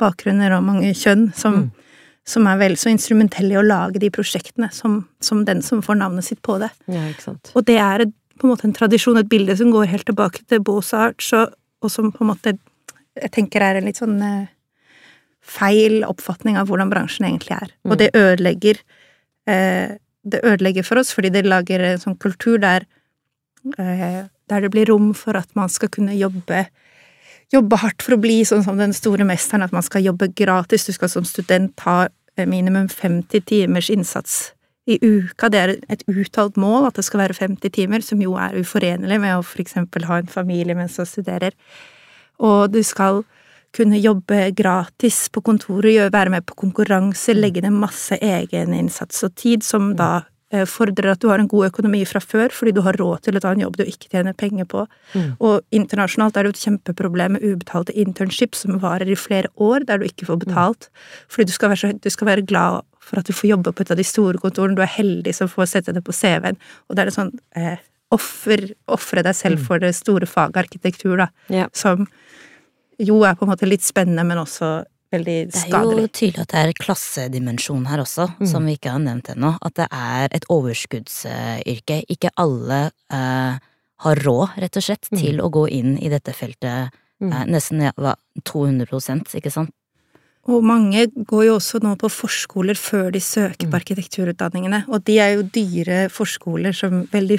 bakgrunner 0.00 0.54
og 0.56 0.64
mange 0.66 0.92
kjønn 0.96 1.28
som, 1.36 1.64
mm. 1.64 2.00
som 2.28 2.48
er 2.50 2.60
vel 2.60 2.76
så 2.80 2.92
instrumentelle 2.92 3.56
i 3.56 3.60
å 3.60 3.66
lage 3.66 4.02
de 4.02 4.10
prosjektene 4.14 4.70
som, 4.74 5.02
som 5.24 5.44
den 5.48 5.62
som 5.64 5.82
får 5.84 6.00
navnet 6.00 6.28
sitt 6.28 6.42
på 6.46 6.58
det. 6.62 6.70
Ja, 6.90 7.08
og 7.54 7.66
det 7.68 7.78
er 7.82 8.06
på 8.38 8.46
en 8.46 8.54
måte 8.54 8.68
en 8.68 8.76
tradisjon, 8.76 9.18
et 9.18 9.30
bilde 9.30 9.56
som 9.58 9.72
går 9.74 9.90
helt 9.90 10.06
tilbake 10.06 10.44
til 10.46 10.62
Beaux-Arts, 10.62 11.32
og, 11.34 11.56
og, 11.82 11.90
som 11.90 12.12
på 12.14 12.22
en 12.22 12.30
måte 12.30 12.54
jeg 13.18 13.32
tenker 13.34 13.64
er 13.66 13.80
en 13.80 13.88
litt 13.88 13.98
sånn 13.98 14.20
eh, 14.22 14.50
feil 15.42 16.04
oppfatning 16.06 16.58
av 16.60 16.68
hvordan 16.70 16.92
bransjen 16.92 17.26
egentlig 17.26 17.56
er. 17.56 17.72
Mm. 17.82 17.90
Og 17.90 17.98
det 17.98 18.12
ødelegger 18.14 18.78
eh, 19.50 19.96
det 20.28 20.40
ødelegger 20.44 20.84
for 20.86 21.00
oss, 21.00 21.12
fordi 21.14 21.32
det 21.32 21.46
lager 21.46 21.82
en 21.84 22.02
sånn 22.02 22.18
kultur 22.20 22.58
der, 22.62 22.86
eh, 23.78 24.26
der 24.50 24.64
det 24.64 24.70
blir 24.74 24.90
rom 24.90 25.12
for 25.16 25.38
at 25.38 25.48
man 25.58 25.70
skal 25.72 25.90
kunne 25.94 26.16
jobbe 26.18 26.66
jobbe 27.54 27.78
hardt 27.80 28.04
for 28.04 28.16
å 28.16 28.20
bli 28.20 28.42
sånn 28.46 28.64
som 28.66 28.78
den 28.80 28.94
store 28.96 29.26
mesteren, 29.28 29.64
at 29.64 29.74
man 29.74 29.84
skal 29.86 30.04
jobbe 30.04 30.30
gratis. 30.36 30.86
Du 30.88 30.94
skal 30.96 31.10
som 31.12 31.26
student 31.28 31.78
ha 31.86 32.06
eh, 32.08 32.46
minimum 32.48 32.88
50 32.92 33.46
timers 33.48 33.90
innsats 33.92 34.52
i 34.88 34.98
uka. 35.02 35.50
Det 35.52 35.60
er 35.60 35.74
et 35.92 36.04
uttalt 36.08 36.58
mål 36.60 36.88
at 36.88 36.98
det 36.98 37.06
skal 37.06 37.24
være 37.24 37.36
50 37.36 37.74
timer, 37.76 38.04
som 38.04 38.20
jo 38.24 38.36
er 38.40 38.56
uforenlig 38.60 39.20
med 39.20 39.36
å 39.36 39.46
eksempel 39.60 40.08
ha 40.08 40.20
en 40.20 40.30
familie 40.30 40.76
mens 40.76 40.98
man 41.00 41.08
studerer. 41.08 41.56
Og 42.38 42.70
du 42.72 42.80
skal 42.86 43.24
kunne 43.76 44.00
jobbe 44.00 44.48
gratis 44.56 45.26
på 45.28 45.42
kontoret, 45.44 46.12
være 46.12 46.32
med 46.32 46.46
på 46.48 46.56
konkurranse, 46.56 47.36
legge 47.36 47.62
ned 47.64 47.76
masse 47.76 48.16
egeninnsats 48.16 49.26
og 49.26 49.34
tid, 49.36 49.64
som 49.66 49.92
da 49.96 50.22
fordrer 50.48 51.12
at 51.12 51.20
du 51.20 51.28
har 51.28 51.42
en 51.42 51.48
god 51.50 51.68
økonomi 51.68 52.00
fra 52.08 52.20
før, 52.24 52.52
fordi 52.54 52.72
du 52.76 52.80
har 52.86 52.96
råd 52.96 53.26
til 53.26 53.36
å 53.36 53.42
ta 53.44 53.52
en 53.52 53.60
jobb 53.60 53.76
du 53.76 53.84
ikke 53.84 54.08
tjener 54.14 54.36
penger 54.36 54.68
på. 54.70 54.86
Mm. 55.12 55.34
Og 55.44 55.60
internasjonalt 55.76 56.38
er 56.38 56.46
det 56.46 56.52
jo 56.52 56.56
et 56.56 56.62
kjempeproblem 56.62 57.36
med 57.36 57.44
ubetalte 57.44 57.92
internships 57.92 58.64
som 58.64 58.78
varer 58.80 59.10
i 59.12 59.18
flere 59.18 59.52
år, 59.60 59.84
der 59.88 60.00
du 60.00 60.06
ikke 60.08 60.30
får 60.30 60.40
betalt. 60.46 60.88
Mm. 60.88 61.28
Fordi 61.34 61.50
du 61.50 61.54
skal, 61.56 61.74
være, 61.74 61.92
du 62.00 62.10
skal, 62.14 62.30
være 62.30 62.46
glad 62.48 62.86
for 63.04 63.20
at 63.20 63.28
du 63.28 63.36
får 63.36 63.52
jobbe 63.52 63.74
på 63.74 63.84
et 63.84 63.92
av 63.92 64.00
de 64.00 64.08
store 64.08 64.40
kontorene, 64.40 64.76
du 64.78 64.84
er 64.84 64.96
heldig 64.96 65.36
som 65.36 65.52
får 65.52 65.72
sette 65.74 65.96
det 65.96 66.04
på 66.06 66.16
CV-en. 66.16 66.56
Og 66.88 66.96
det 66.96 67.04
er 67.04 67.12
en 67.12 67.18
sånn 67.18 67.34
eh, 67.56 67.76
offer, 68.14 68.70
ofre 68.88 69.24
deg 69.26 69.36
selv 69.36 69.60
mm. 69.60 69.66
for 69.68 69.84
det 69.84 69.92
store 70.00 70.28
faget 70.28 70.62
arkitektur, 70.64 71.18
da, 71.20 71.28
yeah. 71.52 71.68
som 71.76 72.06
jo 72.98 73.20
er 73.26 73.36
på 73.38 73.44
en 73.44 73.52
måte 73.52 73.68
litt 73.68 73.84
spennende, 73.84 74.24
men 74.26 74.40
også 74.40 74.80
veldig 75.14 75.36
skadelig. 75.52 75.70
Det 75.70 75.78
er 75.78 76.02
jo 76.02 76.12
tydelig 76.20 76.42
at 76.44 76.52
det 76.52 76.60
er 76.60 76.74
klassedimensjon 76.84 77.88
her 77.88 78.02
også, 78.04 78.28
mm. 78.38 78.46
som 78.50 78.68
vi 78.68 78.76
ikke 78.78 78.92
har 78.94 79.02
nevnt 79.02 79.32
ennå. 79.34 79.54
At 79.64 79.76
det 79.80 79.88
er 79.94 80.36
et 80.36 80.46
overskuddsyrke. 80.52 82.02
Ikke 82.12 82.32
alle 82.40 82.80
eh, 83.14 83.58
har 84.04 84.22
råd, 84.26 84.58
rett 84.62 84.78
og 84.78 84.84
slett, 84.84 85.10
mm. 85.10 85.18
til 85.20 85.42
å 85.42 85.50
gå 85.52 85.66
inn 85.74 85.96
i 85.98 86.12
dette 86.12 86.34
feltet 86.36 86.94
mm. 87.22 87.32
eh, 87.32 87.44
nesten 87.54 87.82
ja, 87.88 88.14
200 88.48 89.38
ikke 89.40 89.54
sant? 89.54 89.74
Og 90.48 90.62
mange 90.64 91.02
går 91.12 91.42
jo 91.44 91.56
også 91.58 91.82
nå 91.84 91.92
på 92.00 92.08
forskoler 92.08 92.78
før 92.78 93.10
de 93.12 93.20
søker 93.20 93.66
på 93.66 93.74
mm. 93.74 93.80
arkitekturutdanningene. 93.82 94.84
Og 94.88 95.02
de 95.04 95.18
er 95.20 95.34
jo 95.36 95.48
dyre 95.52 96.06
forskoler 96.12 96.76
som 96.76 97.02
veldig 97.12 97.36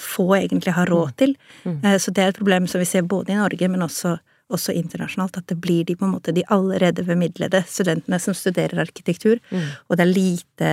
få 0.00 0.26
egentlig 0.36 0.74
har 0.76 0.90
råd 0.90 1.12
mm. 1.12 1.16
til. 1.20 1.36
Mm. 1.64 1.78
Eh, 1.84 1.96
så 2.00 2.12
det 2.12 2.24
er 2.24 2.32
et 2.32 2.40
problem 2.40 2.68
som 2.68 2.82
vi 2.82 2.88
ser 2.88 3.06
både 3.08 3.32
i 3.32 3.38
Norge, 3.40 3.70
men 3.72 3.86
også 3.86 4.18
også 4.50 4.74
internasjonalt, 4.76 5.38
at 5.40 5.48
det 5.50 5.58
blir 5.62 5.86
de 5.88 5.96
på 5.96 6.06
en 6.06 6.14
måte 6.16 6.34
de 6.36 6.44
allerede 6.52 7.06
bemidlede 7.06 7.62
studentene 7.68 8.20
som 8.22 8.36
studerer 8.36 8.82
arkitektur, 8.82 9.40
mm. 9.50 9.66
og 9.88 9.96
det 9.96 10.06
er 10.06 10.12
lite 10.12 10.70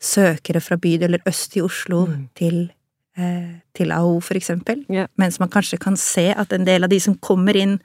søkere 0.00 0.62
fra 0.64 0.78
bydeler 0.80 1.22
øst 1.28 1.56
i 1.56 1.64
Oslo 1.64 2.06
mm. 2.08 2.28
til, 2.40 2.60
eh, 3.18 3.58
til 3.76 3.92
AO, 3.92 4.20
for 4.24 4.40
eksempel. 4.40 4.84
Yeah. 4.90 5.10
Mens 5.20 5.40
man 5.40 5.52
kanskje 5.52 5.78
kan 5.78 5.96
se 6.00 6.30
at 6.32 6.52
en 6.52 6.64
del 6.66 6.84
av 6.84 6.92
de 6.92 7.00
som 7.00 7.18
kommer 7.20 7.56
inn 7.56 7.78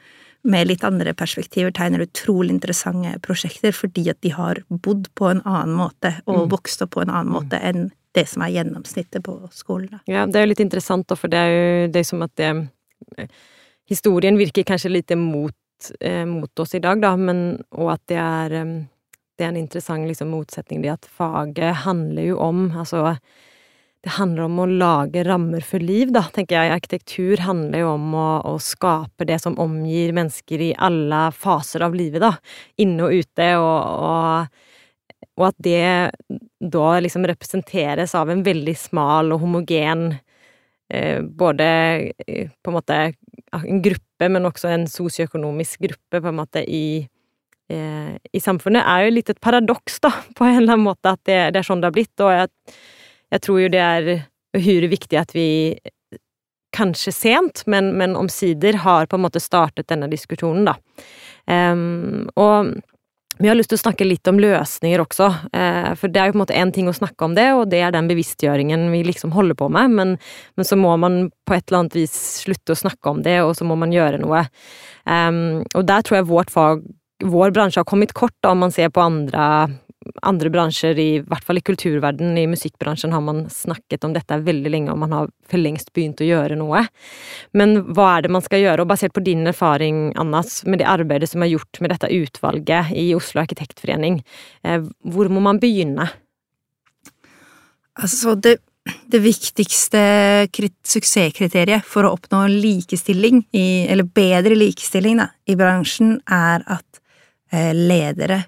med 0.46 0.68
litt 0.70 0.84
andre 0.86 1.14
perspektiver, 1.18 1.74
tegner 1.74 2.06
utrolig 2.06 2.54
interessante 2.54 3.18
prosjekter 3.26 3.74
fordi 3.74 4.06
at 4.12 4.20
de 4.22 4.32
har 4.36 4.62
bodd 4.70 5.10
på 5.18 5.32
en 5.32 5.42
annen 5.42 5.74
måte 5.76 6.14
og 6.26 6.46
mm. 6.46 6.52
vokst 6.54 6.86
opp 6.86 6.94
på 6.96 7.02
en 7.02 7.12
annen 7.12 7.34
måte 7.34 7.58
enn 7.58 7.90
det 8.16 8.28
som 8.32 8.46
er 8.46 8.54
gjennomsnittet 8.54 9.26
på 9.26 9.34
skolen. 9.52 10.00
Ja, 10.08 10.24
det 10.30 10.40
er 10.40 10.46
jo 10.46 10.52
litt 10.54 10.64
interessant, 10.64 11.12
for 11.20 11.32
det 11.32 11.42
er 11.42 11.52
jo 11.52 11.88
det 11.92 12.04
er 12.04 12.08
som 12.08 12.24
at 12.24 12.32
det 12.40 12.52
historien 13.90 14.38
virker 14.38 14.66
kanskje 14.68 14.92
litt 14.92 15.16
mot, 15.18 15.56
eh, 16.00 16.26
mot 16.26 16.60
oss 16.60 16.76
i 16.76 16.84
dag, 16.84 17.02
da, 17.02 17.16
men, 17.18 17.64
og 17.72 17.96
at 17.96 18.04
det 18.12 18.20
er, 18.22 18.56
det 19.38 19.46
er 19.46 19.52
en 19.52 19.60
interessant 19.60 20.08
liksom, 20.10 20.32
motsetning, 20.34 20.82
det 20.84 20.96
at 20.96 21.10
faget 21.18 21.84
handler 21.86 22.32
jo 22.32 22.40
om 22.44 22.70
Altså, 22.78 23.18
det 24.06 24.14
handler 24.20 24.46
om 24.46 24.60
å 24.62 24.68
lage 24.70 25.24
rammer 25.26 25.64
for 25.66 25.82
liv, 25.82 26.12
da, 26.14 26.22
tenker 26.30 26.60
jeg. 26.60 26.74
Arkitektur 26.76 27.42
handler 27.42 27.82
jo 27.82 27.88
om 27.96 28.12
å, 28.14 28.28
å 28.46 28.60
skape 28.62 29.26
det 29.26 29.40
som 29.42 29.58
omgir 29.58 30.14
mennesker 30.14 30.62
i 30.62 30.76
alle 30.78 31.32
faser 31.34 31.82
av 31.88 31.98
livet, 31.98 32.22
da. 32.22 32.36
Inne 32.86 33.08
og 33.08 33.24
ute, 33.26 33.48
og, 33.58 34.06
og, 34.06 35.26
og 35.40 35.48
at 35.50 35.58
det 35.58 36.12
da 36.62 36.92
liksom 37.02 37.26
representeres 37.26 38.14
av 38.14 38.30
en 38.30 38.46
veldig 38.46 38.78
smal 38.78 39.34
og 39.34 39.42
homogen 39.42 40.12
eh, 40.14 40.22
både 41.26 41.66
eh, 42.28 42.52
på 42.62 42.72
en 42.72 42.78
måte 42.78 43.00
en 43.56 43.82
gruppe, 43.82 44.30
men 44.30 44.46
også 44.46 44.70
en 44.70 44.86
sosioøkonomisk 44.90 45.82
gruppe, 45.88 46.22
på 46.22 46.30
en 46.30 46.38
måte, 46.38 46.62
i, 46.70 47.08
eh, 47.72 48.14
i 48.34 48.42
samfunnet, 48.44 48.86
er 48.86 49.06
jo 49.06 49.16
litt 49.16 49.32
et 49.34 49.42
paradoks, 49.42 50.00
da, 50.06 50.14
på 50.38 50.46
en 50.48 50.62
eller 50.62 50.76
annen 50.76 50.88
måte, 50.92 51.16
at 51.16 51.24
det, 51.26 51.40
det 51.56 51.62
er 51.62 51.68
sånn 51.68 51.84
det 51.84 51.92
har 51.92 51.98
blitt. 51.98 52.16
Og 52.22 52.34
jeg, 52.36 52.80
jeg 53.36 53.46
tror 53.48 53.62
jo 53.64 53.74
det 53.74 53.84
er 53.84 54.12
uhyre 54.56 54.90
viktig 54.92 55.20
at 55.20 55.36
vi 55.36 55.50
kanskje 56.76 57.14
sent, 57.16 57.64
men, 57.72 57.94
men 58.00 58.18
omsider 58.20 58.82
har 58.84 59.08
på 59.08 59.18
en 59.18 59.24
måte 59.24 59.42
startet 59.44 59.88
denne 59.92 60.10
diskusjonen, 60.12 60.68
da. 60.68 60.76
Um, 61.46 62.26
og 62.42 62.74
vi 63.38 63.50
har 63.50 63.58
lyst 63.58 63.72
til 63.74 63.80
å 63.80 63.84
snakke 63.84 64.08
litt 64.08 64.28
om 64.32 64.40
løsninger 64.40 65.02
også, 65.04 65.28
eh, 65.54 65.92
for 66.00 66.12
det 66.12 66.22
er 66.22 66.30
jo 66.30 66.36
på 66.36 66.40
en 66.40 66.44
måte 66.46 66.58
én 66.58 66.72
ting 66.74 66.88
å 66.88 66.96
snakke 66.96 67.28
om 67.28 67.36
det, 67.36 67.48
og 67.54 67.68
det 67.72 67.82
er 67.84 67.96
den 67.96 68.08
bevisstgjøringen 68.08 68.88
vi 68.94 69.04
liksom 69.08 69.34
holder 69.36 69.58
på 69.60 69.68
med, 69.74 69.92
men, 69.92 70.18
men, 70.56 70.68
så 70.68 70.78
må 70.80 70.94
man 71.02 71.30
på 71.48 71.58
et 71.58 71.66
eller 71.68 71.84
annet 71.84 71.98
vis 72.00 72.16
slutte 72.46 72.76
å 72.76 72.80
snakke 72.80 73.12
om 73.12 73.24
det, 73.26 73.42
og 73.44 73.56
så 73.58 73.68
må 73.68 73.76
man 73.80 73.94
gjøre 73.96 74.22
noe. 74.24 74.46
Um, 75.04 75.66
og 75.76 75.84
der 75.90 76.06
tror 76.06 76.22
jeg 76.22 76.30
vårt 76.32 76.54
fag, 76.54 76.86
vår 77.24 77.52
bransje 77.56 77.82
har 77.82 77.90
kommet 77.90 78.16
kort, 78.16 78.36
da, 78.44 78.54
om 78.56 78.64
man 78.66 78.74
ser 78.76 78.92
på 78.94 79.04
andre 79.04 79.68
andre 80.26 80.50
bransjer, 80.54 81.00
i 81.00 81.20
hvert 81.26 81.46
fall 81.46 81.60
i 81.60 81.64
kulturverden, 81.66 82.36
i 82.38 82.46
musikkbransjen, 82.50 83.14
har 83.16 83.24
man 83.26 83.46
snakket 83.52 84.06
om 84.08 84.14
dette 84.16 84.38
veldig 84.46 84.72
lenge, 84.72 84.94
og 84.94 85.02
man 85.02 85.16
har 85.16 85.32
for 85.50 85.62
lengst 85.62 85.92
begynt 85.96 86.22
å 86.22 86.28
gjøre 86.28 86.58
noe. 86.60 86.86
Men 87.58 87.78
hva 87.96 88.12
er 88.16 88.26
det 88.26 88.34
man 88.36 88.46
skal 88.46 88.64
gjøre? 88.64 88.84
Og 88.84 88.92
basert 88.92 89.16
på 89.16 89.24
din 89.26 89.46
erfaring, 89.50 90.12
Annas, 90.22 90.62
med 90.66 90.82
det 90.82 90.90
arbeidet 90.92 91.32
som 91.32 91.44
er 91.46 91.54
gjort 91.54 91.82
med 91.82 91.94
dette 91.94 92.12
utvalget 92.14 92.94
i 92.96 93.10
Oslo 93.18 93.44
Arkitektforening, 93.44 94.22
eh, 94.64 94.86
hvor 95.12 95.32
må 95.34 95.44
man 95.44 95.62
begynne? 95.62 96.10
Altså, 97.96 98.36
det, 98.36 98.58
det 99.12 99.22
viktigste 99.24 100.02
suksesskriteriet 100.52 101.86
for 101.88 102.06
å 102.06 102.16
oppnå 102.18 102.46
likestilling, 102.52 103.46
i, 103.56 103.86
eller 103.90 104.06
bedre 104.06 104.58
likestilling, 104.58 105.22
da, 105.24 105.32
i 105.50 105.58
bransjen, 105.60 106.20
er 106.26 106.66
at 106.78 107.02
eh, 107.54 107.72
ledere 107.74 108.44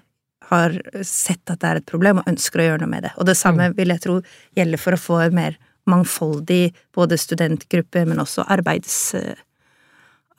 har 0.48 0.74
sett 1.06 1.52
at 1.52 1.60
det 1.60 1.68
er 1.68 1.80
et 1.80 1.88
problem 1.88 2.20
og 2.20 2.30
ønsker 2.30 2.62
å 2.62 2.66
gjøre 2.70 2.82
noe 2.82 2.92
med 2.92 3.06
det. 3.06 3.12
Og 3.20 3.28
det 3.28 3.36
samme 3.38 3.70
mm. 3.70 3.76
vil 3.78 3.94
jeg 3.94 4.04
tro 4.04 4.18
gjelder 4.56 4.80
for 4.80 4.96
å 4.96 5.00
få 5.00 5.20
en 5.26 5.36
mer 5.38 5.58
mangfoldig 5.88 6.72
både 6.96 7.18
studentgruppe, 7.20 8.04
men 8.08 8.20
også 8.22 8.44
arbeids, 8.52 9.14
eh, 9.14 9.38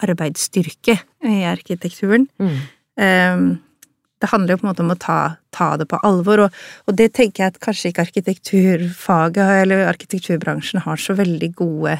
arbeidsstyrke 0.06 1.00
i 1.26 1.40
arkitekturen. 1.50 2.28
Mm. 2.40 2.60
Um, 3.00 3.50
det 4.20 4.30
handler 4.34 4.54
jo 4.54 4.60
på 4.60 4.68
en 4.68 4.72
måte 4.74 4.84
om 4.84 4.92
å 4.94 5.00
ta, 5.00 5.20
ta 5.56 5.70
det 5.80 5.88
på 5.90 6.00
alvor, 6.04 6.46
og, 6.46 6.62
og, 6.88 6.96
det 7.00 7.14
tenker 7.16 7.46
jeg 7.46 7.54
at 7.54 7.62
kanskje 7.64 7.92
ikke 7.92 8.06
arkitekturfaget 8.10 9.54
eller 9.64 9.86
arkitekturbransjen 9.88 10.84
har 10.84 11.00
så 11.00 11.16
veldig 11.16 11.52
gode 11.56 11.96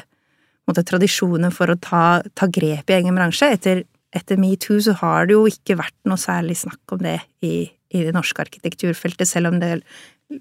måte, 0.68 0.84
tradisjoner 0.86 1.54
for 1.54 1.72
å 1.72 1.78
ta, 1.80 2.20
ta 2.36 2.48
grep 2.52 2.92
i 2.92 2.98
egen 2.98 3.16
bransje. 3.16 3.48
Etter, 3.56 3.82
etter 4.12 4.40
metoo 4.40 4.78
så 4.84 4.94
har 5.00 5.30
det 5.30 5.38
jo 5.38 5.46
ikke 5.48 5.78
vært 5.80 5.96
noe 6.08 6.20
særlig 6.20 6.58
snakk 6.60 6.96
om 6.96 7.06
det 7.08 7.18
i 7.46 7.54
i 7.90 8.04
det 8.06 8.14
norske 8.14 8.42
arkitekturfeltet, 8.42 9.28
selv 9.28 9.50
om 9.50 9.60
det 9.60 9.80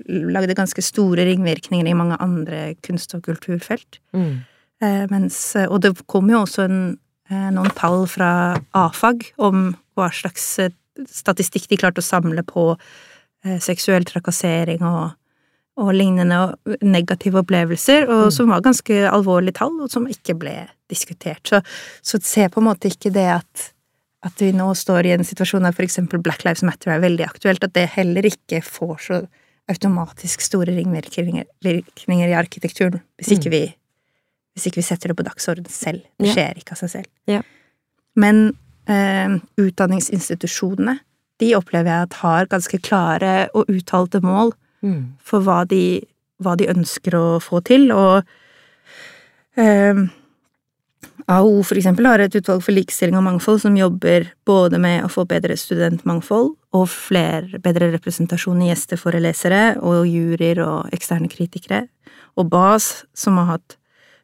lagde 0.10 0.58
ganske 0.58 0.84
store 0.86 1.26
ringvirkninger 1.26 1.88
i 1.90 1.98
mange 1.98 2.18
andre 2.22 2.76
kunst- 2.86 3.16
og 3.18 3.24
kulturfelt. 3.26 4.00
Mm. 4.14 4.42
Eh, 4.82 5.06
mens, 5.12 5.56
og 5.68 5.82
det 5.84 5.96
kom 6.08 6.30
jo 6.32 6.44
også 6.44 6.66
en, 6.68 6.98
eh, 7.30 7.50
noen 7.52 7.72
tall 7.76 8.06
fra 8.08 8.60
AFAG 8.74 9.32
om 9.38 9.74
hva 9.98 10.10
slags 10.14 10.60
eh, 10.60 10.76
statistikk 11.08 11.68
de 11.70 11.80
klarte 11.80 12.04
å 12.04 12.06
samle 12.06 12.44
på 12.44 12.74
seksuell 13.64 14.04
trakassering 14.04 14.82
og, 14.84 15.14
og 15.80 15.94
lignende 15.96 16.58
negative 16.84 17.40
opplevelser, 17.40 18.04
og 18.10 18.26
mm. 18.26 18.34
som 18.36 18.50
var 18.52 18.66
ganske 18.66 18.98
alvorlige 19.08 19.62
tall, 19.62 19.78
og 19.80 19.88
som 19.94 20.10
ikke 20.12 20.36
ble 20.36 20.56
diskutert. 20.92 21.40
Så, 21.48 21.62
så 22.04 22.20
se 22.20 22.50
på 22.52 22.60
en 22.60 22.68
måte 22.68 22.92
ikke 22.92 23.14
det 23.16 23.24
at, 23.38 23.70
at 24.26 24.42
vi 24.44 24.52
nå 24.52 24.68
står 24.76 25.08
i 25.08 25.14
en 25.16 25.24
situasjon 25.24 25.64
der 25.64 25.86
eksempel 25.86 26.20
Black 26.24 26.44
Lives 26.44 26.64
Matter 26.68 26.92
er 26.92 27.04
veldig 27.04 27.26
aktuelt, 27.28 27.64
at 27.64 27.74
det 27.74 27.86
heller 27.96 28.26
ikke 28.28 28.62
får 28.66 28.98
så 29.06 29.20
automatisk 29.70 30.42
store 30.42 30.74
ringvirkninger 30.74 32.28
i 32.28 32.36
arkitekturen 32.36 33.04
hvis 33.20 33.36
ikke 33.36 33.52
vi, 33.54 33.62
hvis 34.56 34.66
ikke 34.68 34.82
vi 34.82 34.88
setter 34.88 35.12
det 35.12 35.18
på 35.20 35.28
dagsorden 35.28 35.70
selv. 35.70 36.02
Det 36.20 36.34
skjer 36.34 36.58
ikke 36.60 36.74
av 36.76 36.82
seg 36.82 36.92
selv. 36.96 37.12
Ja. 37.30 37.44
Men 38.20 38.58
eh, 38.90 39.38
utdanningsinstitusjonene, 39.62 40.98
de 41.40 41.54
opplever 41.56 41.92
jeg 41.94 42.08
at 42.10 42.18
har 42.24 42.50
ganske 42.52 42.82
klare 42.84 43.36
og 43.54 43.70
uttalte 43.72 44.24
mål 44.26 44.56
Mm. 44.80 45.18
for 45.20 45.44
hva 45.44 45.66
de, 45.68 46.00
hva 46.40 46.54
de 46.56 46.70
ønsker 46.72 47.12
å 47.12 47.40
få 47.44 47.60
til, 47.68 47.90
og 47.92 48.24
eh, 49.60 49.98
AO 51.30 51.60
for 51.62 51.78
eksempel 51.78 52.08
har 52.10 52.22
et 52.24 52.36
utvalg 52.39 52.63
for 52.65 52.74
likestilling 52.74 53.18
og 53.20 53.26
mangfold 53.28 53.60
som 53.62 53.76
jobber 53.78 54.32
både 54.50 54.80
med 54.82 55.04
å 55.06 55.12
få 55.13 55.28
bedre 55.30 55.58
studentmangfold 55.60 56.56
og 56.74 56.86
flere, 56.89 57.60
bedre 57.62 57.92
representasjon 57.94 58.63
i 58.65 58.72
gjesteforelesere 58.72 59.63
og 59.86 60.08
juryer 60.10 60.63
og 60.65 60.96
eksterne 60.96 61.30
kritikere, 61.30 61.84
og 62.38 62.50
BAS, 62.50 62.89
som 63.13 63.38
har 63.42 63.50
hatt 63.54 63.78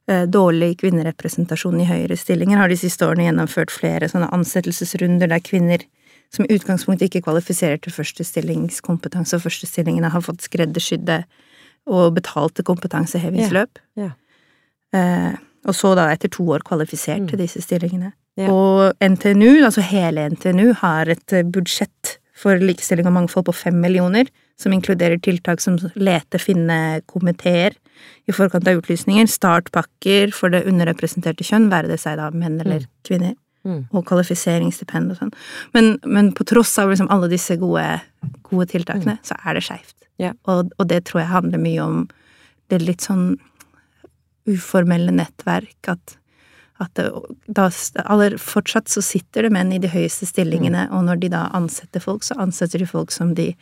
eh, 0.10 0.26
dårlig 0.26 0.76
kvinnerepresentasjon 0.82 1.82
i 1.84 1.88
høyere 1.89 2.18
stillinger, 2.18 2.62
har 2.62 2.74
de 2.74 2.80
siste 2.80 3.06
årene 3.06 3.30
gjennomført 3.30 3.74
flere 3.74 4.10
sånne 4.10 4.32
ansettelsesrunder 4.34 5.30
der 5.30 5.46
kvinner 5.46 5.86
som 6.34 6.46
i 6.46 6.56
utgangspunktet 6.58 7.10
ikke 7.12 7.28
kvalifiserer 7.28 7.78
til 7.82 7.94
førstestillingskompetanse, 7.94 9.38
og 9.38 9.46
førstestillingene 9.46 10.10
har 10.13 10.24
fått 10.26 10.46
skreddersydde 10.46 11.22
og 11.86 12.15
betalte 12.15 12.65
kompetansehevingsløp. 12.65 13.78
Ja. 14.00 14.15
Eh, 14.96 15.36
og 15.65 15.73
så 15.75 15.95
da 15.97 16.10
etter 16.13 16.30
to 16.30 16.43
år 16.54 16.63
kvalifisert 16.67 17.21
Mm. 17.23 17.28
til 17.30 17.38
disse 17.39 17.62
stillingene. 17.62 18.13
Ja. 18.38 18.49
Og 18.51 18.93
NTNU, 19.01 19.63
altså 19.65 19.82
hele 19.82 20.30
NTNU, 20.30 20.73
har 20.82 21.08
et 21.10 21.34
eh, 21.34 21.43
budsjett 21.43 22.17
for 22.36 22.58
likestilling 22.60 23.08
og 23.08 23.13
mangfold 23.13 23.45
på 23.45 23.54
fem 23.56 23.73
millioner, 23.80 24.28
som 24.58 24.71
inkluderer 24.75 25.17
tiltak 25.21 25.62
som 25.62 25.78
lete, 25.95 26.38
finne 26.39 27.01
komiteer 27.08 27.71
i 28.28 28.32
forkant 28.36 28.67
av 28.67 28.82
utlysninger, 28.82 29.25
startpakker 29.28 30.34
for 30.34 30.49
det 30.49 30.65
underrepresenterte 30.67 31.43
kjønn, 31.47 31.69
være 31.71 31.88
det 31.88 31.99
seg 31.99 32.17
da 32.17 32.30
menn 32.32 32.60
eller 32.62 32.80
Mm. 32.80 32.88
kvinner, 33.08 33.36
Mm. 33.65 33.86
og 33.93 34.06
kvalifiseringsstipend 34.06 35.12
og 35.12 35.17
sånn. 35.17 35.34
Men, 35.73 35.97
men 36.06 36.32
på 36.34 36.45
tross 36.45 36.78
av 36.78 36.89
liksom 36.89 37.08
alle 37.10 37.28
disse 37.30 37.58
gode, 37.58 38.01
gode 38.43 38.67
tiltakene, 38.67 39.17
så 39.23 39.36
er 39.45 39.54
det 39.54 39.63
skeivt. 39.63 39.95
Mm. 39.95 40.06
Ja. 40.19 40.32
Og, 40.45 40.71
og 40.78 40.88
det 40.88 41.06
tror 41.06 41.21
jeg 41.21 41.30
handler 41.32 41.58
mye 41.58 41.80
om 41.84 42.10
det 42.69 42.82
litt 42.82 43.01
sånn 43.01 43.38
uformelle 44.48 45.12
nettverk, 45.12 45.88
at, 45.88 46.18
at 46.80 46.92
det, 47.00 47.08
da, 47.48 47.70
aller, 48.06 48.38
fortsatt 48.38 48.88
så 48.92 49.02
sitter 49.02 49.44
det 49.48 49.52
menn 49.56 49.72
i 49.74 49.80
de 49.80 49.88
høyeste 49.90 50.28
stillingene, 50.30 50.88
og 50.92 51.06
når 51.08 51.22
de 51.24 51.30
da 51.34 51.48
ansetter 51.58 52.00
folk, 52.04 52.24
så 52.24 52.38
ansetter 52.42 52.80
de 52.80 52.86
folk 52.90 53.12
som 53.12 53.34
de 53.38 53.54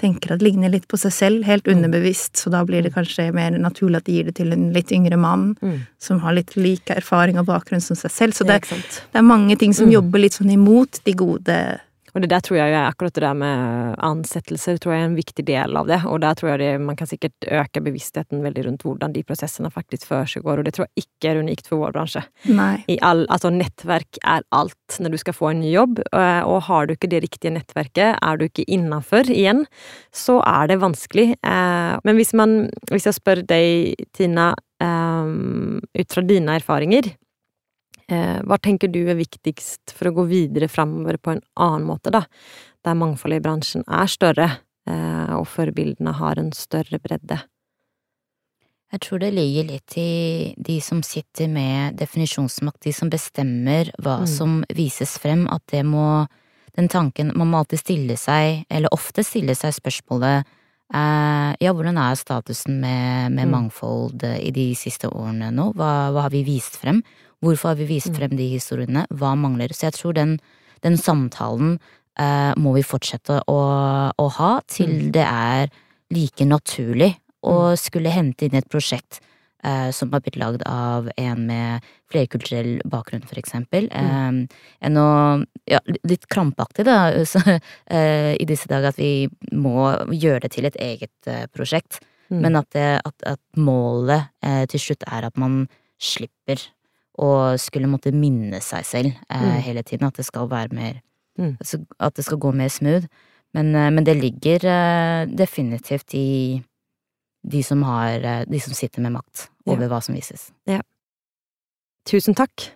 tenker 0.00 0.32
at 0.34 0.42
ligner 0.42 0.72
litt 0.72 0.88
på 0.90 0.96
seg 0.98 1.12
selv, 1.14 1.44
helt 1.46 1.68
underbevisst, 1.68 2.34
så 2.40 2.50
da 2.50 2.64
blir 2.66 2.82
det 2.82 2.94
kanskje 2.94 3.28
mer 3.36 3.54
naturlig 3.60 4.00
at 4.00 4.06
de 4.08 4.16
gir 4.16 4.24
det 4.30 4.34
til 4.40 4.50
en 4.54 4.72
litt 4.74 4.90
yngre 4.90 5.18
mann, 5.20 5.52
Mm. 5.62 5.86
som 6.00 6.18
har 6.24 6.32
litt 6.34 6.56
lik 6.56 6.90
erfaring 6.90 7.38
og 7.38 7.46
bakgrunn 7.46 7.80
som 7.84 7.94
seg 7.94 8.10
selv. 8.10 8.32
Så 8.34 8.44
det, 8.48 8.62
det, 8.66 8.72
er, 8.78 8.82
det 9.12 9.18
er 9.20 9.22
mange 9.22 9.56
ting 9.56 9.72
som 9.74 9.86
Mm. 9.86 9.92
jobber 9.92 10.18
litt 10.18 10.32
sånn 10.40 10.50
imot 10.50 11.00
de 11.04 11.12
gode 11.14 11.80
Og 12.12 12.20
det 12.20 12.28
der 12.32 12.42
tror 12.44 12.58
jeg 12.58 12.74
akkurat 12.76 13.14
det 13.16 13.22
der 13.24 13.36
med 13.38 13.94
ansettelser 14.04 14.76
tror 14.82 14.94
jeg 14.94 15.02
er 15.04 15.08
en 15.10 15.16
viktig 15.16 15.44
del 15.48 15.78
av 15.80 15.88
det, 15.88 16.00
og 16.08 16.20
der 16.24 16.36
tror 16.36 16.52
jeg 16.52 16.60
det, 16.60 16.70
man 16.84 16.98
kan 16.98 17.08
sikkert 17.08 17.46
øke 17.48 17.82
bevisstheten 17.84 18.42
veldig 18.44 18.66
rundt 18.66 18.84
hvordan 18.84 19.14
de 19.14 19.24
prosessene 19.24 19.70
faktisk 19.72 20.10
foregår. 20.10 20.58
og 20.60 20.64
det 20.66 20.74
tror 20.76 20.86
jeg 20.88 21.06
ikke 21.06 21.30
er 21.30 21.40
unikt 21.40 21.70
for 21.70 21.80
vår 21.80 21.94
bransje. 21.96 22.24
All, 23.02 23.24
altså 23.32 23.50
nettverk 23.54 24.20
er 24.24 24.44
alt 24.52 24.98
når 25.00 25.14
du 25.14 25.18
skal 25.22 25.36
få 25.36 25.50
en 25.52 25.62
ny 25.64 25.72
jobb, 25.72 26.02
eh, 26.12 26.42
og 26.44 26.62
har 26.68 26.86
du 26.86 26.94
ikke 26.94 27.10
det 27.10 27.22
riktige 27.24 27.54
nettverket, 27.54 28.18
er 28.20 28.36
du 28.36 28.44
ikke 28.44 28.68
innafor 28.68 29.30
igjen, 29.32 29.64
så 30.12 30.40
er 30.44 30.68
det 30.68 30.82
vanskelig. 30.82 31.32
Eh, 31.40 31.98
Men 32.04 32.16
hvis 32.18 32.32
man, 32.34 32.70
hvis 32.90 33.06
jeg 33.06 33.14
spør 33.14 33.42
deg, 33.46 33.96
Tina, 34.12 34.52
eh, 34.82 35.32
ut 36.00 36.12
fra 36.12 36.22
dine 36.22 36.60
erfaringer, 36.60 37.14
hva 38.46 38.58
tenker 38.62 38.90
du 38.92 39.00
er 39.08 39.18
viktigst 39.18 39.94
for 39.96 40.10
å 40.10 40.14
gå 40.16 40.26
videre 40.30 40.68
framover 40.68 41.18
på 41.22 41.34
en 41.36 41.42
annen 41.56 41.86
måte, 41.88 42.12
da? 42.14 42.24
Der 42.84 42.94
mangfoldet 42.98 43.40
i 43.40 43.44
bransjen 43.46 43.84
er 43.86 44.10
større, 44.10 44.48
eh, 44.88 45.32
og 45.38 45.46
forbildene 45.46 46.14
har 46.18 46.38
en 46.42 46.52
større 46.56 46.98
bredde. 47.02 47.40
Jeg 48.92 49.00
tror 49.06 49.22
det 49.22 49.30
ligger 49.32 49.64
litt 49.70 49.94
i 49.96 50.54
de 50.60 50.74
som 50.84 50.98
sitter 51.06 51.48
med 51.48 51.96
definisjonsmakt, 51.96 52.82
de 52.84 52.92
som 52.92 53.08
bestemmer 53.08 53.88
hva 54.02 54.18
Mm. 54.20 54.26
som 54.28 54.64
vises 54.68 55.16
frem, 55.18 55.46
at 55.50 55.62
det 55.68 55.84
må 55.84 56.28
Den 56.74 56.88
tanken 56.88 57.36
Man 57.36 57.50
må 57.50 57.58
alltid 57.58 57.80
stille 57.80 58.16
seg, 58.16 58.64
eller 58.70 58.88
ofte 58.92 59.20
stille 59.22 59.52
seg 59.54 59.74
spørsmålet 59.76 60.44
eh, 60.94 61.54
Ja, 61.60 61.72
hvordan 61.74 61.98
er 61.98 62.14
statusen 62.16 62.80
med, 62.80 63.32
med 63.32 63.46
Mm. 63.46 63.50
mangfold 63.50 64.22
eh, 64.24 64.38
i 64.48 64.50
de 64.50 64.74
siste 64.74 65.04
årene 65.08 65.50
nå? 65.52 65.74
Hva, 65.74 66.10
hva 66.12 66.22
har 66.22 66.30
vi 66.30 66.42
vist 66.44 66.76
frem? 66.80 67.02
Hvorfor 67.42 67.72
har 67.72 67.74
vi 67.80 67.86
vist 67.90 68.08
Mm. 68.12 68.16
frem 68.16 68.36
de 68.38 68.48
historiene? 68.58 69.06
Hva 69.10 69.34
mangler? 69.36 69.68
Så 69.74 69.88
jeg 69.90 69.92
tror 69.98 70.14
den, 70.14 70.38
den 70.82 70.96
samtalen 70.96 71.78
eh, 72.18 72.52
må 72.56 72.74
vi 72.74 72.82
fortsette 72.82 73.40
å, 73.48 74.12
å 74.18 74.28
ha 74.38 74.60
til 74.68 74.88
Mm. 74.88 75.12
det 75.12 75.24
er 75.26 75.68
like 76.10 76.44
naturlig 76.44 77.16
å 77.42 77.74
skulle 77.76 78.10
hente 78.12 78.44
inn 78.46 78.54
et 78.54 78.68
prosjekt 78.68 79.18
eh, 79.64 79.90
som 79.90 80.10
har 80.12 80.20
blitt 80.20 80.36
lagd 80.36 80.62
av 80.66 81.08
en 81.16 81.46
med 81.46 81.82
flerkulturell 82.10 82.80
bakgrunn, 82.84 83.24
for 83.26 83.36
eksempel, 83.40 83.88
eh, 83.90 84.46
enn 84.82 84.96
å 85.00 85.44
Ja, 85.66 85.78
litt 86.04 86.26
krampaktig, 86.28 86.84
da, 86.84 87.10
så, 87.24 87.38
eh, 87.86 88.34
i 88.38 88.44
disse 88.44 88.66
dager 88.68 88.88
at 88.88 88.96
vi 88.98 89.28
må 89.52 89.92
gjøre 90.10 90.40
det 90.42 90.50
til 90.52 90.66
et 90.66 90.76
eget 90.76 91.10
eh, 91.26 91.46
prosjekt, 91.54 92.00
Mm. 92.30 92.40
men 92.40 92.56
at, 92.56 92.70
det, 92.72 93.00
at, 93.04 93.14
at 93.26 93.40
målet 93.56 94.28
eh, 94.42 94.64
til 94.66 94.80
slutt 94.80 95.02
er 95.06 95.24
at 95.26 95.36
man 95.36 95.68
slipper 96.00 96.56
å 97.18 97.58
skulle 97.60 97.86
måtte 97.90 98.12
minne 98.12 98.60
seg 98.60 98.84
selv 98.84 99.12
eh, 99.30 99.40
Mm. 99.42 99.60
hele 99.62 99.82
tiden, 99.82 100.06
at 100.06 100.14
det 100.16 100.24
skal 100.26 100.48
være 100.48 100.72
mer 100.72 101.00
Mm. 101.38 101.56
altså, 101.60 101.86
At 102.00 102.14
det 102.14 102.24
skal 102.24 102.38
gå 102.38 102.52
mer 102.54 102.68
smooth. 102.68 103.06
Men, 103.54 103.74
eh, 103.74 103.90
men 103.90 104.04
det 104.04 104.16
ligger 104.20 104.64
eh, 104.64 105.26
definitivt 105.26 106.14
i 106.14 106.62
de 107.44 107.62
som 107.62 107.82
har 107.82 108.20
eh, 108.24 108.44
De 108.48 108.58
som 108.60 108.72
sitter 108.74 109.00
med 109.00 109.12
makt 109.12 109.48
Ja. 109.66 109.72
over 109.72 109.88
hva 109.88 110.02
som 110.02 110.14
vises. 110.14 110.52
Tusen 112.06 112.34
takk 112.34 112.70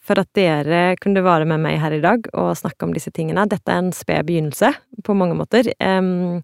for 0.00 0.20
at 0.20 0.28
dere 0.34 0.96
kunne 1.00 1.22
være 1.24 1.46
med 1.46 1.60
meg 1.60 1.78
her 1.80 1.92
i 1.96 2.00
dag 2.00 2.26
og 2.34 2.54
snakke 2.56 2.84
om 2.84 2.92
disse 2.92 3.10
tingene. 3.10 3.48
Dette 3.48 3.72
er 3.72 3.78
en 3.78 3.92
sped 3.92 4.26
begynnelse 4.28 4.74
på 5.02 5.16
mange 5.16 5.34
måter. 5.34 5.72
eh, 5.80 6.40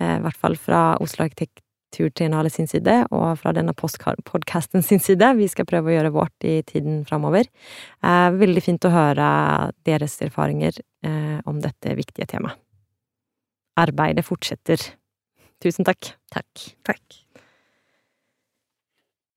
I 0.00 0.20
hvert 0.20 0.36
fall 0.36 0.56
fra 0.56 0.96
Oslo 1.00 1.24
Arkitekturtriennale 1.92 2.48
sin 2.50 2.66
side, 2.66 3.06
og 3.12 3.36
fra 3.36 3.52
denne 3.52 3.74
podkasten 3.76 4.82
sin 4.82 5.00
side. 5.00 5.26
Vi 5.36 5.48
skal 5.48 5.66
prøve 5.68 5.90
å 5.90 5.92
gjøre 5.92 6.12
vårt 6.14 6.44
i 6.44 6.62
tiden 6.64 7.04
framover. 7.04 7.44
Eh, 8.02 8.30
veldig 8.32 8.62
fint 8.64 8.84
å 8.84 8.92
høre 8.92 9.72
deres 9.84 10.16
erfaringer 10.24 10.72
eh, 11.04 11.40
om 11.44 11.60
dette 11.60 11.92
viktige 11.94 12.26
temaet. 12.26 12.56
Arbeidet 13.76 14.24
fortsetter. 14.24 14.80
Tusen 15.60 15.84
takk. 15.84 16.14
Takk. 16.32 16.72
Takk. 16.82 17.18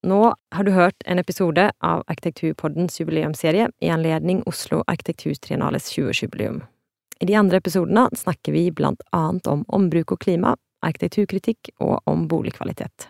Nå 0.06 0.34
har 0.56 0.64
du 0.64 0.72
hørt 0.72 1.04
en 1.06 1.20
episode 1.20 1.72
av 1.84 2.04
Arkitekturpoddens 2.08 3.02
jubileumsserie 3.02 3.68
i 3.82 3.92
anledning 3.92 4.44
Oslo 4.48 4.84
Arkitekturtriennales 4.88 5.92
20-årsjubileum. 5.92 6.62
I 7.20 7.26
de 7.26 7.36
andre 7.36 7.60
episodene 7.60 8.10
snakker 8.16 8.56
vi 8.56 8.70
blant 8.76 9.02
annet 9.16 9.48
om 9.48 9.64
ombruk 9.76 10.12
og 10.16 10.24
klima, 10.24 10.56
arkitekturkritikk 10.86 11.74
og 11.84 12.00
om 12.10 12.28
boligkvalitet. 12.32 13.10